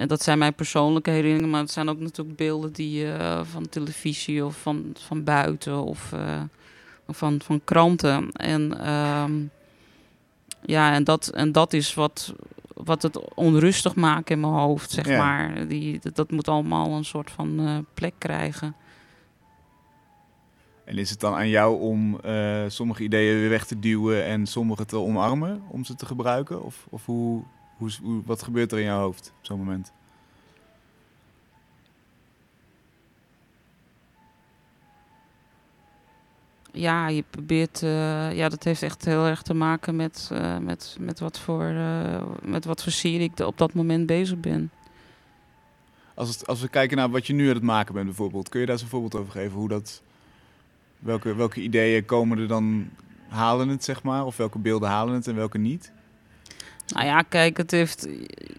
[0.00, 3.68] En dat zijn mijn persoonlijke herinneringen, maar het zijn ook natuurlijk beelden die eh, van
[3.68, 6.42] televisie of van, van buiten of eh,
[7.08, 8.32] van, van kranten.
[8.32, 9.32] En ehm,
[10.62, 12.34] ja, en dat, en dat is wat,
[12.74, 15.18] wat het onrustig maakt in mijn hoofd, zeg Ja.
[15.18, 15.68] maar.
[15.68, 18.74] Die, dat, dat moet allemaal een soort van eh, plek krijgen.
[20.84, 22.20] En is het dan aan jou om
[22.68, 26.64] sommige ideeën weer weg te duwen en sommige te omarmen om ze te gebruiken?
[26.64, 27.42] Of, of hoe,
[27.80, 29.92] hoe, hoe- wat gebeurt er in jouw hoofd op zo'n moment?
[36.72, 37.82] Ja, je probeert.
[37.82, 41.64] eh, ja, dat heeft echt heel erg te maken met, eh, met, met, wat, voor,
[41.64, 44.70] eh, met wat voor serie ik op dat moment bezig ben.
[46.14, 48.60] Als, het, als we kijken naar wat je nu aan het maken bent bijvoorbeeld, kun
[48.60, 49.58] je daar eens een voorbeeld over geven?
[49.58, 50.02] Hoe dat,
[50.98, 52.90] welke, welke ideeën komen er dan,
[53.28, 54.24] halen het zeg maar?
[54.24, 55.92] Of welke beelden halen het en welke niet?
[56.94, 58.08] Nou ja, kijk, het heeft,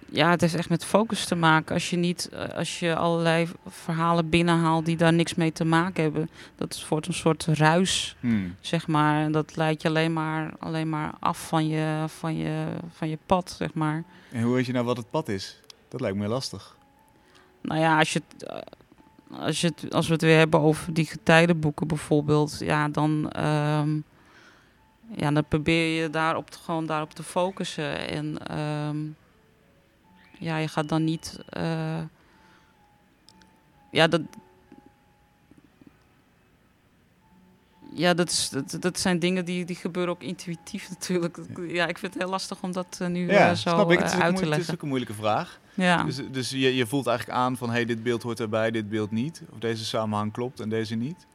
[0.10, 1.74] ja, het heeft echt met focus te maken.
[1.74, 6.04] Als je niet, eh, als je allerlei verhalen binnenhaalt die daar niks mee te maken
[6.04, 8.56] hebben, dat wordt een soort ruis, Hmm.
[8.62, 9.24] zeg maar.
[9.24, 13.18] En dat leidt je alleen maar, alleen maar af van je, van, je, van je
[13.26, 14.04] pad, zeg maar.
[14.32, 15.60] En hoe weet je nou wat het pad is?
[15.90, 16.78] Dat lijkt me lastig.
[17.62, 18.58] Nou ja, als, je eh,
[19.40, 23.90] als, je als we het weer hebben over die getijdenboeken bijvoorbeeld, ja, dan, ehm,
[25.16, 28.10] ja, dan probeer je daarop te, gewoon daarop te focussen.
[28.10, 28.98] En ehm,
[30.40, 31.40] ja, je gaat dan niet.
[31.50, 32.02] eh,
[33.92, 34.22] ja, dat.
[37.94, 41.38] Ja, dat, is, dat, dat zijn dingen die, die gebeuren ook intuïtief natuurlijk.
[41.68, 44.00] Ja, ik vind het heel lastig om dat eh, nu Ja, eh, zo snap ik.
[44.00, 44.74] Het eh, is, uit te het is leggen.
[44.74, 45.60] ook een moeilijke vraag.
[45.74, 46.04] Ja.
[46.04, 49.12] Dus, dus je, je voelt eigenlijk aan van, hey, dit beeld hoort erbij, dit beeld
[49.12, 49.42] niet.
[49.52, 51.26] Of deze samenhang klopt en deze niet.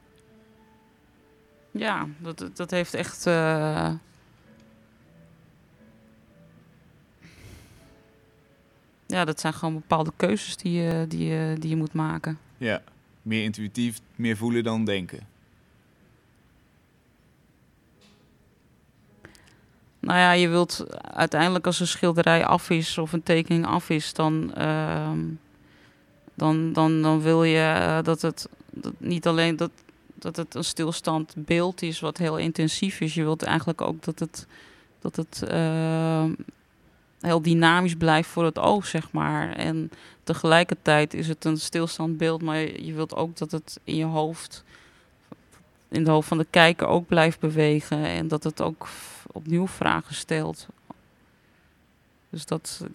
[1.77, 3.25] Ja, dat, dat- heeft echt.
[3.25, 3.89] eh,
[9.07, 12.39] Ja, dat zijn gewoon bepaalde keuzes die je, die je, die je moet maken.
[12.57, 12.81] Ja,
[13.21, 15.19] meer intuïtief, meer voelen dan denken.
[19.99, 24.13] Nou ja, je wilt uiteindelijk als een schilderij af is of een tekening af is,
[24.13, 25.19] dan, ehm,
[26.33, 29.71] dan, dan, dan wil je eh, dat het dat niet alleen dat,
[30.19, 33.13] dat het een stilstand beeld is wat heel intensief is.
[33.13, 34.47] Je wilt eigenlijk ook dat het,
[34.99, 36.31] dat het ehm,
[37.19, 39.51] heel dynamisch blijft voor het oog, zeg maar.
[39.51, 39.91] En
[40.23, 44.63] tegelijkertijd is het een stilstand beeld, maar je wilt ook dat het in je hoofd,
[45.87, 48.05] in de hoofd van de kijker ook blijft bewegen.
[48.05, 48.87] En dat het ook
[49.31, 50.67] opnieuw vragen stelt.
[52.29, 52.85] Dus dat,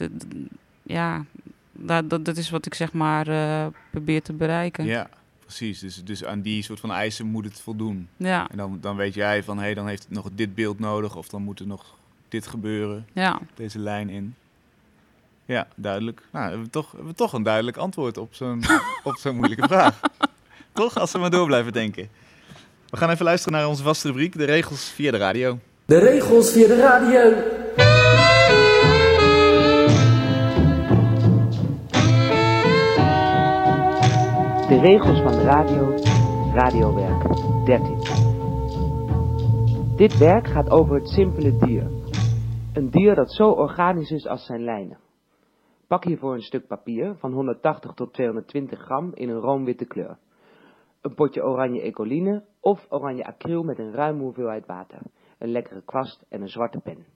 [0.83, 1.25] ja,
[1.73, 4.85] dat, dat is wat ik zeg maar eh, probeer te bereiken.
[4.85, 5.09] Ja,
[5.57, 5.81] precies.
[5.81, 8.09] Dus, dus aan die soort van eisen moet het voldoen.
[8.17, 10.79] Ja, En dan, dan weet jij van, hé, hey, dan heeft het nog dit beeld
[10.79, 11.17] nodig.
[11.17, 11.95] Of dan moet er nog
[12.29, 13.41] dit gebeuren, ja.
[13.55, 14.35] deze lijn in.
[15.45, 16.23] Ja, duidelijk.
[16.31, 18.65] Nou, hebben we toch, hebben we toch een duidelijk antwoord op zo'n
[19.05, 20.01] op zo'n moeilijke vraag.
[20.73, 20.99] toch?
[20.99, 22.09] Als we maar door blijven denken.
[22.91, 25.59] We gaan even luisteren naar onze vaste rubriek, de regels via de radio.
[25.85, 27.33] De regels via de radio.
[34.73, 35.91] De regels van de radio,
[36.55, 37.23] radiowerk
[37.65, 37.97] 13.
[39.97, 41.91] Dit werk gaat over het simpele dier.
[42.73, 44.99] Een dier dat zo organisch is als zijn lijnen.
[45.87, 50.19] Pak hiervoor een stuk papier van 180 tot 220 gram in een roomwitte kleur.
[51.01, 55.03] Een potje oranje ecoline of oranje acryl met een ruime hoeveelheid water.
[55.39, 57.07] Een lekkere kwast en een zwarte pen.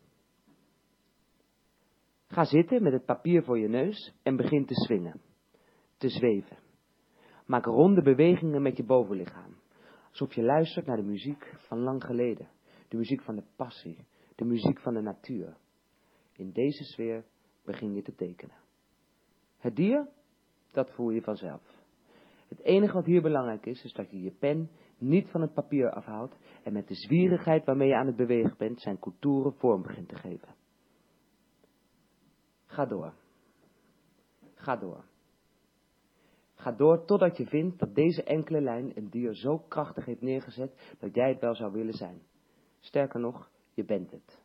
[2.27, 5.21] Ga zitten met het papier voor je neus en begin te swingen.
[5.97, 6.65] Te zweven.
[7.47, 9.55] Maak ronde bewegingen met je bovenlichaam.
[10.09, 12.49] Alsof je luistert naar de muziek van lang geleden.
[12.89, 14.05] De muziek van de passie.
[14.35, 15.57] De muziek van de natuur.
[16.33, 17.25] In deze sfeer
[17.65, 18.57] begin je te tekenen.
[19.59, 20.09] Het dier,
[20.73, 21.85] dat voel je vanzelf.
[22.49, 25.91] Het enige wat hier belangrijk is, is dat je je pen niet van het papier
[25.91, 30.09] afhaalt en met de zwierigheid waarmee je aan het bewegen bent zijn contouren vorm begint
[30.09, 30.55] te geven.
[32.67, 33.13] Ga door.
[34.55, 35.05] Ga door.
[36.67, 40.97] Ga door totdat je vindt dat deze enkele lijn een dier zo krachtig heeft neergezet
[40.99, 42.23] dat jij het wel zou willen zijn.
[42.81, 44.39] Sterker nog, je bent het.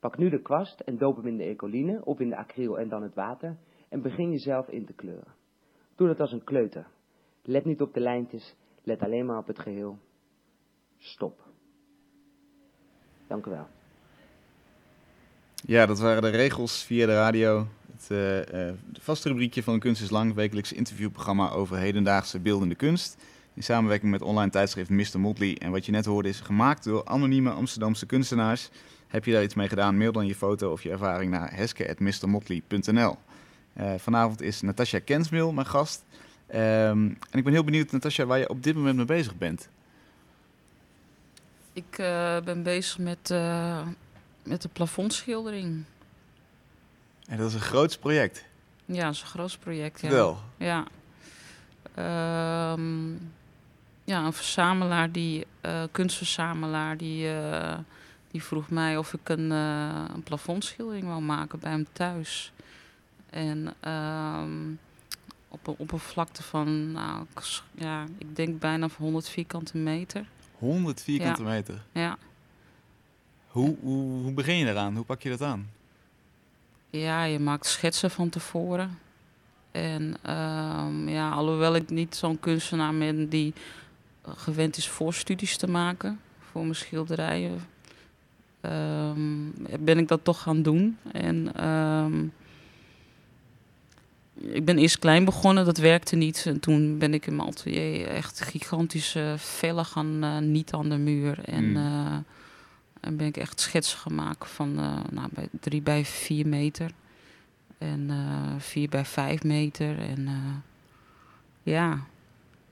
[0.00, 2.88] Pak nu de kwast en doop hem in de ecoline of in de acryl en
[2.88, 3.56] dan het water
[3.88, 5.34] en begin jezelf in te kleuren.
[5.94, 6.86] Doe dat als een kleuter.
[7.42, 9.98] Let niet op de lijntjes, let alleen maar op het geheel.
[10.98, 11.40] Stop.
[13.26, 13.66] Dank u wel.
[15.54, 17.66] Ja, dat waren de regels via de radio.
[17.98, 23.16] Het eh, eh, vaste rubriekje van Kunst is Lang, wekelijks interviewprogramma over hedendaagse beeldende kunst.
[23.54, 25.20] In samenwerking met online tijdschrift Mr.
[25.20, 25.56] Motley.
[25.58, 28.68] En wat je net hoorde is gemaakt door anonieme Amsterdamse kunstenaars.
[29.06, 33.16] Heb je daar iets mee gedaan, mail dan je foto of je ervaring naar heske.mrmotley.nl.
[33.72, 36.04] Eh, vanavond is Natasja Kensmil mijn gast.
[36.46, 39.68] Ehm, en ik ben heel benieuwd, Natasja, waar je op dit moment mee bezig bent.
[41.72, 41.96] Ik
[42.44, 43.34] ben bezig met,
[44.42, 45.84] met de plafondschildering.
[47.28, 48.44] En dat is een groot project.
[48.84, 50.00] Ja, dat is een groot project.
[50.00, 50.08] Ja.
[50.08, 50.38] Wel.
[50.56, 50.86] Ja.
[51.94, 53.10] Ehm,
[54.04, 57.78] ja, een verzamelaar, die, eh, kunstverzamelaar, die, eh,
[58.30, 62.52] die vroeg mij of ik een, eh een plafondschildering wou maken bij hem thuis.
[63.30, 64.72] En ehm,
[65.48, 67.26] op een oppervlakte van, nou,
[67.74, 70.26] ja, ik denk bijna van 100 vierkante meter.
[70.58, 71.82] 100 vierkante meter.
[71.92, 72.18] Ja.
[73.46, 74.96] Hoe, hoe, hoe begin je eraan?
[74.96, 75.70] Hoe pak je dat aan?
[76.90, 78.98] Ja, je maakt schetsen van tevoren.
[79.70, 83.54] En ehm, ja, alhoewel ik niet zo'n kunstenaar ben die
[84.22, 86.20] gewend is voorstudies te maken
[86.50, 87.60] voor mijn schilderijen,
[88.60, 90.96] ehm, ben ik dat toch gaan doen.
[91.12, 92.24] En ehm,
[94.54, 96.44] ik ben eerst klein begonnen, dat werkte niet.
[96.46, 100.96] En toen ben ik in mijn atelier echt gigantische vellen gaan eh niet aan de
[100.96, 101.38] muur.
[101.44, 101.76] En Hmm.
[101.76, 102.16] eh,
[103.00, 106.90] en ben ik echt schetsen maken van eh, nou, bij drie bij vier meter.
[107.78, 109.98] En eh vier bij vijf meter.
[109.98, 110.34] En eh,
[111.62, 111.98] ja.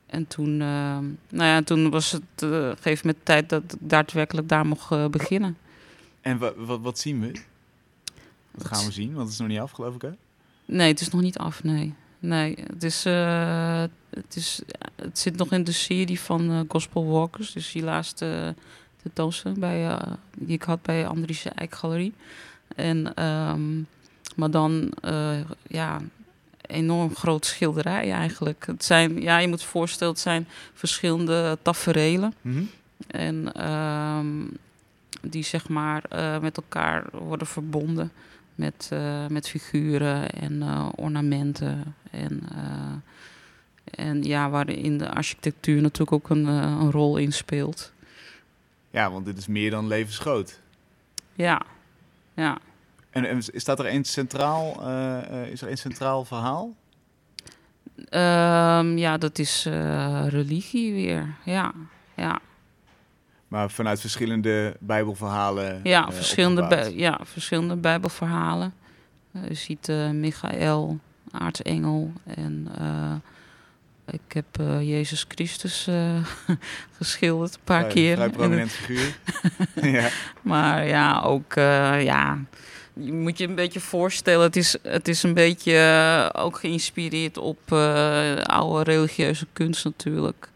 [0.07, 0.99] En toen, eh,
[1.29, 4.91] nou ja, toen was het eh, een gegeven moment tijd dat ik daadwerkelijk daar mocht
[4.93, 5.57] eh, beginnen.
[6.21, 7.33] En wa- wat, wat zien we?
[8.51, 9.09] Wat gaan we zien?
[9.09, 10.11] Want het is nog niet af, geloof ik, hè?
[10.65, 11.95] Nee, het is nog niet af, nee.
[12.19, 14.61] Nee, het, is, eh, het, is,
[14.97, 17.53] het zit nog in de serie van eh, Gospel Walkers.
[17.53, 18.55] Dus die laatste
[19.07, 22.15] tentoonstelling bij, eh, die ik had bij Andriese Eikgalerie.
[22.77, 23.77] En, ehm,
[24.37, 26.01] maar dan, eh, ja,
[26.61, 28.67] enorm groot schilderij eigenlijk.
[28.67, 32.35] Het zijn, ja, je moet je voorstellen, het zijn verschillende taferelen.
[32.41, 32.63] Mhm.
[33.07, 34.27] En ehm,
[35.21, 38.13] die zeg maar eh, met elkaar worden verbonden
[38.55, 38.91] met,
[39.29, 40.63] met figuren en
[40.95, 41.95] ornamenten.
[42.11, 42.43] En,
[43.85, 47.93] en ja, waarin de architectuur natuurlijk ook een, een rol in speelt.
[48.97, 50.61] Ja, want dit is meer dan levensgroot.
[51.35, 51.63] Ja,
[52.35, 52.59] ja.
[53.11, 56.75] En, en staat er een centraal, eh, eh, is er een centraal verhaal?
[58.09, 61.35] Ehm, ja, dat is eh, religie weer.
[61.45, 61.73] Ja,
[62.15, 62.39] ja.
[63.49, 68.75] Maar vanuit verschillende bijbelverhalen Ja, verschillende, bij- ja verschillende bijbelverhalen.
[69.49, 70.99] Je ziet Michael,
[71.31, 72.69] aartsengel en
[74.11, 76.17] ik heb eh, Jezus Christus eh,
[76.99, 78.15] geschilderd een paar Vrij- keer.
[78.15, 79.19] Vrij En prominent figuur.
[80.01, 80.09] ja.
[80.43, 82.39] Maar ja, ook eh, ja,
[82.93, 84.45] je moet je een beetje voorstellen.
[84.45, 87.73] Het is, het is een beetje ook geïnspireerd op
[88.43, 90.49] oude religieuze kunst natuurlijk.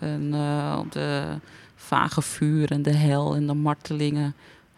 [0.00, 0.34] En
[0.78, 1.22] op de
[1.76, 4.34] vage vuur en de hel en de martelingen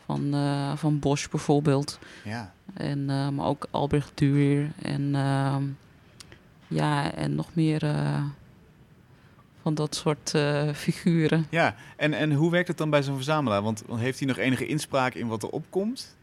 [0.06, 0.34] van,
[0.76, 1.98] van Bosch bijvoorbeeld.
[2.24, 2.52] ja.
[2.74, 3.04] En,
[3.34, 5.62] maar ook Albrecht Duur en ehm,
[6.68, 8.22] ja, en nog meer eh,
[9.62, 11.46] van dat soort eh, figuren.
[11.50, 13.62] Ja, en, en hoe werkt het dan bij zo'n verzamelaar?
[13.62, 16.16] Want, heeft hij nog enige inspraak in wat er opkomt?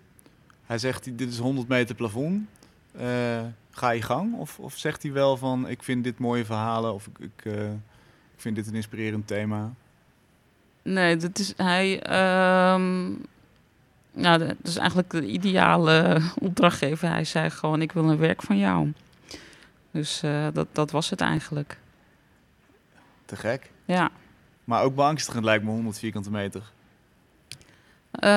[0.65, 2.47] Hij zegt, dit is 100 meter plafond.
[2.91, 3.41] Eh,
[3.71, 4.35] ga je gang?
[4.35, 7.53] Of, of zegt hij wel van, ik vind dit mooie verhalen of ik, ik,
[8.33, 9.73] ik vind dit een inspirerend thema?
[10.81, 11.99] Nee, dat is hij.
[14.11, 17.09] nou, dat is eigenlijk de ideale opdrachtgever.
[17.09, 18.93] Hij zei gewoon: Ik wil een werk van jou.
[19.95, 21.77] Dus eh, dat, dat was het eigenlijk.
[23.25, 23.71] Te gek.
[23.85, 24.11] Ja.
[24.63, 26.61] Maar ook beangstigend lijkt me 100 vierkante meter.
[28.11, 28.29] Eh,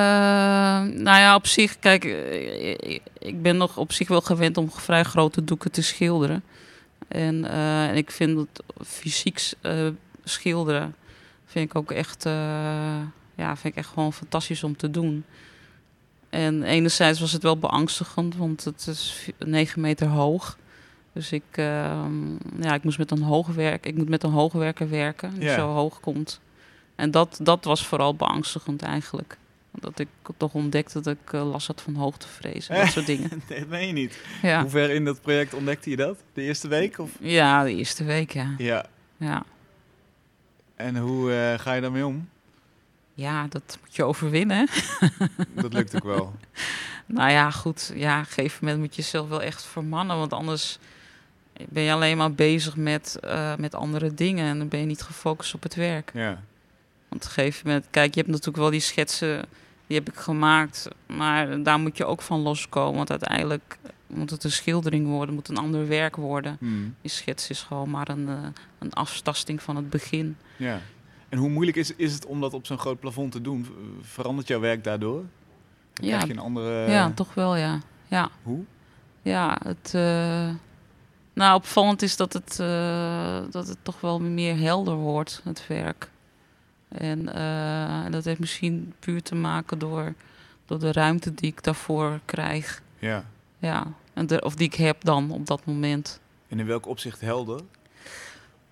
[0.83, 2.71] nou ja, op zich, kijk, eh,
[3.19, 6.43] ik- ben nog op zich wel gewend om vrij grote doeken te schilderen.
[7.07, 9.51] En, en ik vind dat fysiek
[10.23, 10.95] schilderen
[11.45, 12.23] vind ik ook echt,
[13.35, 15.23] ja, vind ik echt gewoon fantastisch om te doen.
[16.29, 20.57] En enerzijds was het wel beangstigend, want het is 9 meter hoog.
[21.13, 22.31] Dus ik, ehm,
[22.61, 25.99] ja, ik moest met een hoogwerk, ik moet met een hoogwerker werken, die zo hoog
[25.99, 26.39] komt.
[26.95, 29.37] En dat, dat was vooral beangstigend eigenlijk.
[29.71, 30.07] Dat ik
[30.37, 33.41] toch ontdekte dat ik eh, last had van hoogtevrees en dat soort dingen.
[33.49, 34.19] nee, dat meen je niet.
[34.41, 34.61] Ja.
[34.61, 36.23] Hoe ver in dat project ontdekte je dat?
[36.33, 36.99] De eerste week?
[36.99, 37.11] Of?
[37.19, 38.55] ja, de eerste week, ja.
[38.57, 38.85] Ja.
[39.17, 39.43] Ja,
[40.75, 42.29] En hoe eh, ga je daarmee om?
[43.13, 44.67] ja dat moet je overwinnen.
[45.53, 46.33] Dat lukt ook wel.
[47.05, 47.91] Nou ja, goed.
[47.95, 50.17] Ja, op een gegeven moment moet je jezelf wel echt vermannen.
[50.17, 50.79] Want anders
[51.69, 54.45] ben je alleen maar bezig met, eh, met andere dingen.
[54.45, 56.11] En dan ben je niet gefocust op het werk.
[56.13, 56.41] Ja.
[57.09, 59.45] Want op een gegeven moment, kijk, je hebt natuurlijk wel die schetsen,
[59.87, 60.87] die heb ik gemaakt.
[61.05, 62.95] Maar daar moet je ook van loskomen.
[62.95, 66.57] Want uiteindelijk moet het een schildering worden, moet een ander werk worden.
[66.59, 66.95] Hmm.
[67.01, 68.35] Die schets is gewoon maar een, eh,
[68.79, 70.37] een aftasting van het begin.
[70.57, 70.79] ja.
[71.29, 73.67] En hoe moeilijk is, is het om dat op zo'n groot plafond te doen?
[74.01, 75.23] Verandert jouw werk daardoor?
[75.93, 76.07] Ja.
[76.07, 76.91] Krijg je een andere...
[76.91, 77.79] ja, toch wel, ja.
[78.07, 78.29] Ja.
[78.43, 78.63] Hoe?
[79.21, 79.91] ja, het.
[79.93, 80.49] eh,
[81.39, 86.09] nou, opvallend is dat het, eh, dat het toch wel meer helder wordt, het werk.
[86.87, 90.13] En eh, dat heeft misschien puur te maken door,
[90.65, 92.81] door de ruimte die ik daarvoor krijg.
[92.97, 93.23] Ja.
[93.57, 96.19] Ja, en de, of die ik heb dan op dat moment.
[96.47, 97.59] En in welk opzicht helder?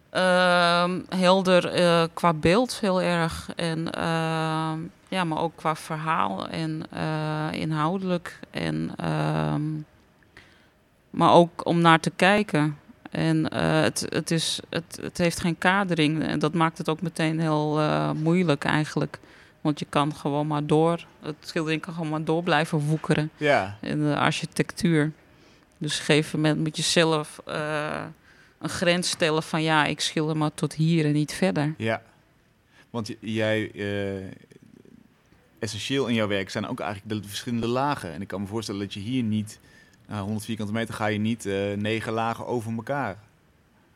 [0.09, 3.49] Ehm, helder eh, qua beeld heel erg.
[3.55, 6.89] En, ehm, ja, maar ook qua verhaal en
[7.51, 8.39] inhoudelijk.
[8.51, 9.63] En, ehm,
[11.17, 12.77] maar ook om naar te kijken.
[13.11, 16.23] En eh, het, het, is, het, het heeft geen kadering.
[16.23, 19.19] En dat maakt het ook meteen heel eh, moeilijk eigenlijk.
[19.61, 21.05] Want je kan gewoon maar door.
[21.21, 23.77] Het schildering kan gewoon maar door blijven woekeren Ja.
[23.81, 25.11] in de architectuur.
[25.77, 28.03] Dus op een gegeven moment moet je zelf eh,
[28.59, 31.73] een grens stellen van ja, ik schilder maar tot hier en niet verder.
[31.77, 32.01] Ja.
[32.89, 33.71] Want jij,
[35.59, 38.13] essentieel in jouw werk zijn ook eigenlijk de verschillende lagen.
[38.13, 39.59] En ik kan me voorstellen dat je hier niet,
[40.07, 43.17] nou, 100 vierkante meter ga je niet eh, negen lagen over elkaar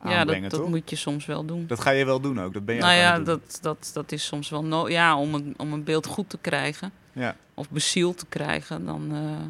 [0.03, 1.67] ja, aanbrengen, dat, dat moet je soms wel doen.
[1.67, 4.25] Dat ga je wel doen ook, dat ben je nou ja, dat, dat, dat is
[4.25, 4.93] soms wel nodig.
[4.93, 7.35] Ja, om een, om een beeld goed te krijgen Ja.
[7.53, 9.47] of bezield te krijgen, dan eh,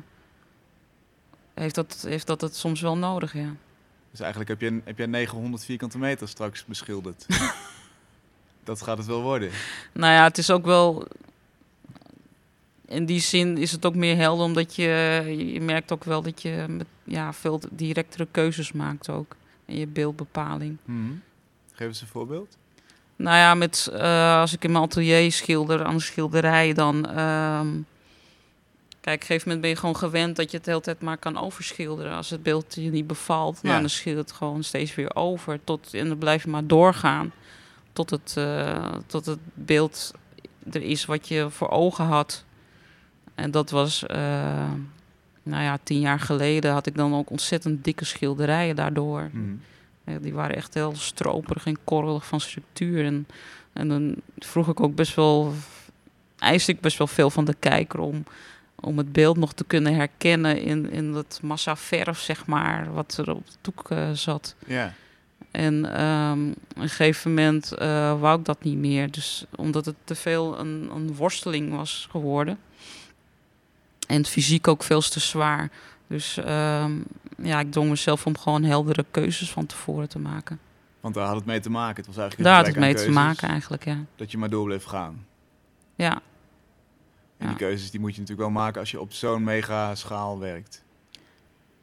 [1.53, 3.55] heeft, dat, heeft dat het soms wel nodig, ja.
[4.11, 7.25] Dus eigenlijk heb je, heb jij 900 vierkante meter straks beschilderd.
[8.63, 9.49] dat gaat het wel worden.
[9.93, 11.07] Nou ja, het is ook wel.
[12.91, 15.23] In die zin is het ook meer helder, omdat je,
[15.53, 19.35] je merkt ook wel dat je met, ja, veel directere keuzes maakt ook.
[19.65, 20.77] In je beeldbepaling.
[20.85, 21.11] Mhm.
[21.73, 22.57] Geef eens een voorbeeld.
[23.15, 27.05] Nou ja, met, eh, als ik in mijn atelier schilder aan een schilderij, dan.
[27.09, 27.67] ehm,
[29.01, 31.01] kijk, op een gegeven moment ben je gewoon gewend dat je het de hele tijd
[31.01, 32.15] maar kan overschilderen.
[32.15, 33.67] Als het beeld je niet bevalt, Ja.
[33.69, 35.59] nou, dan schilder je het gewoon steeds weer over.
[35.63, 37.31] Tot, en dan blijf je maar doorgaan
[37.93, 40.11] tot het, eh, tot het beeld
[40.71, 42.43] er is wat je voor ogen had.
[43.35, 44.71] En dat was, eh,
[45.43, 49.29] nou ja, tien jaar geleden had ik dan ook ontzettend dikke schilderijen daardoor.
[49.31, 50.21] Mhm.
[50.21, 53.05] Die waren echt heel stroperig en korrelig van structuur.
[53.05, 53.27] En,
[53.73, 55.53] en dan vroeg ik ook best wel,
[56.37, 58.23] eiste ik best wel veel van de kijker om,
[58.79, 63.17] om het beeld nog te kunnen herkennen in, in dat massa verf, zeg maar, wat
[63.17, 64.55] er op de doek eh, zat.
[64.65, 64.93] Ja.
[65.51, 69.11] En ehm, op een gegeven moment eh, wou ik dat niet meer.
[69.11, 72.57] Dus omdat het te veel een, een worsteling was geworden.
[74.11, 75.69] En fysiek ook veel te zwaar.
[76.07, 76.91] Dus ehm,
[77.37, 80.59] ja, ik dwong mezelf om gewoon heldere keuzes van tevoren te maken.
[80.99, 81.95] Want daar had het mee te maken.
[81.95, 83.97] Het was eigenlijk een Daar had het mee te maken eigenlijk, ja.
[84.15, 85.25] Dat je maar door bleef gaan.
[85.95, 86.21] Ja,
[87.37, 90.39] En die keuzes die moet je natuurlijk wel maken als je op zo'n mega schaal
[90.39, 90.83] werkt.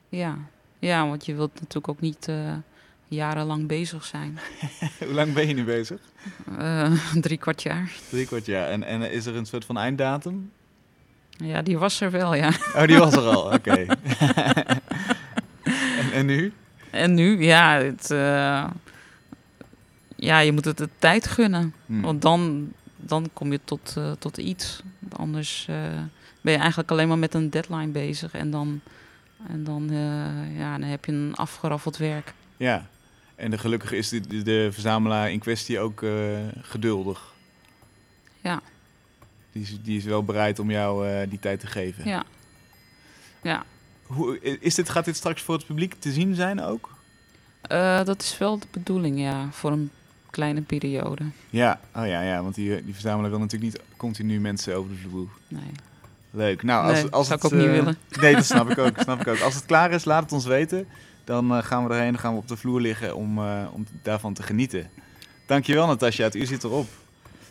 [0.08, 0.36] ja.
[0.78, 2.54] ja, want je wilt natuurlijk ook niet eh,
[3.08, 4.38] jarenlang bezig zijn.
[4.98, 6.00] Hoe lang ben je nu bezig?
[6.58, 6.92] Eh,
[7.26, 7.92] drie kwart jaar.
[8.08, 8.68] Drie kwart jaar.
[8.68, 10.50] En, en is er een soort van einddatum?
[11.38, 12.48] Ja, die was er wel, ja.
[12.74, 13.52] Oh, die was er al.
[13.56, 13.86] Oké.
[16.00, 16.52] en, en nu?
[16.90, 18.64] En nu, ja, het, eh,
[20.16, 21.74] ja, je moet het de tijd gunnen.
[21.86, 22.00] Hm.
[22.00, 24.82] Want dan, dan kom je tot, eh, tot iets.
[25.10, 25.76] Anders eh,
[26.40, 28.32] ben je eigenlijk alleen maar met een deadline bezig.
[28.32, 28.80] En dan,
[29.48, 29.88] en dan,
[30.56, 32.34] ja, dan heb je een afgeraffeld werk.
[32.56, 32.86] Ja.
[33.36, 36.04] En de, gelukkig is de, de, de verzamelaar in kwestie ook
[36.62, 37.32] geduldig.
[38.40, 38.60] Ja.
[39.52, 42.08] Die is, die is wel bereid om jou eh, die tijd te geven.
[42.08, 42.24] Ja.
[43.42, 43.64] Ja,
[44.06, 46.96] Hoe, is dit, gaat dit straks voor het publiek te zien zijn ook?
[47.60, 49.90] Eh, dat is wel de bedoeling, ja, voor een
[50.30, 51.24] kleine periode.
[51.50, 55.08] Ja, oh ja, ja want die, die verzamelaar wil natuurlijk niet continu mensen over de
[55.08, 55.28] vloer.
[55.48, 55.70] Nee,
[56.30, 56.62] Leuk.
[56.62, 57.96] Nou, als, Nee, als zou ik het, ook niet eh, willen.
[58.20, 58.98] Nee, dat snap ik ook.
[58.98, 59.40] snap ik ook.
[59.40, 60.86] Als het klaar is, laat het ons weten.
[61.24, 63.38] Dan gaan we erheen, dan gaan we op de vloer liggen om,
[63.72, 64.90] om daarvan te genieten.
[65.46, 66.88] Dankjewel Natasja, het uur zit erop.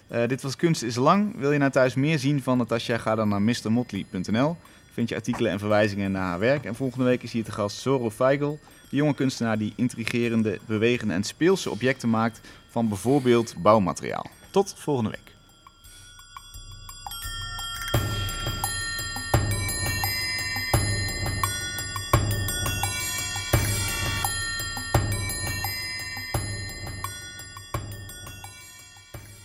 [0.07, 1.37] Eh, dit was Kunst is Lang.
[1.37, 4.57] Wil je nou thuis meer zien van Natasja, ga dan naar mrmotley.nl.
[4.91, 6.65] Vind je artikelen en verwijzingen naar haar werk.
[6.65, 11.13] En volgende week is hier te gast Zorro Feigl, de jonge kunstenaar die intrigerende, bewegende
[11.13, 14.25] en speelse objecten maakt van bijvoorbeeld bouwmateriaal.
[14.51, 15.26] Tot volgende week.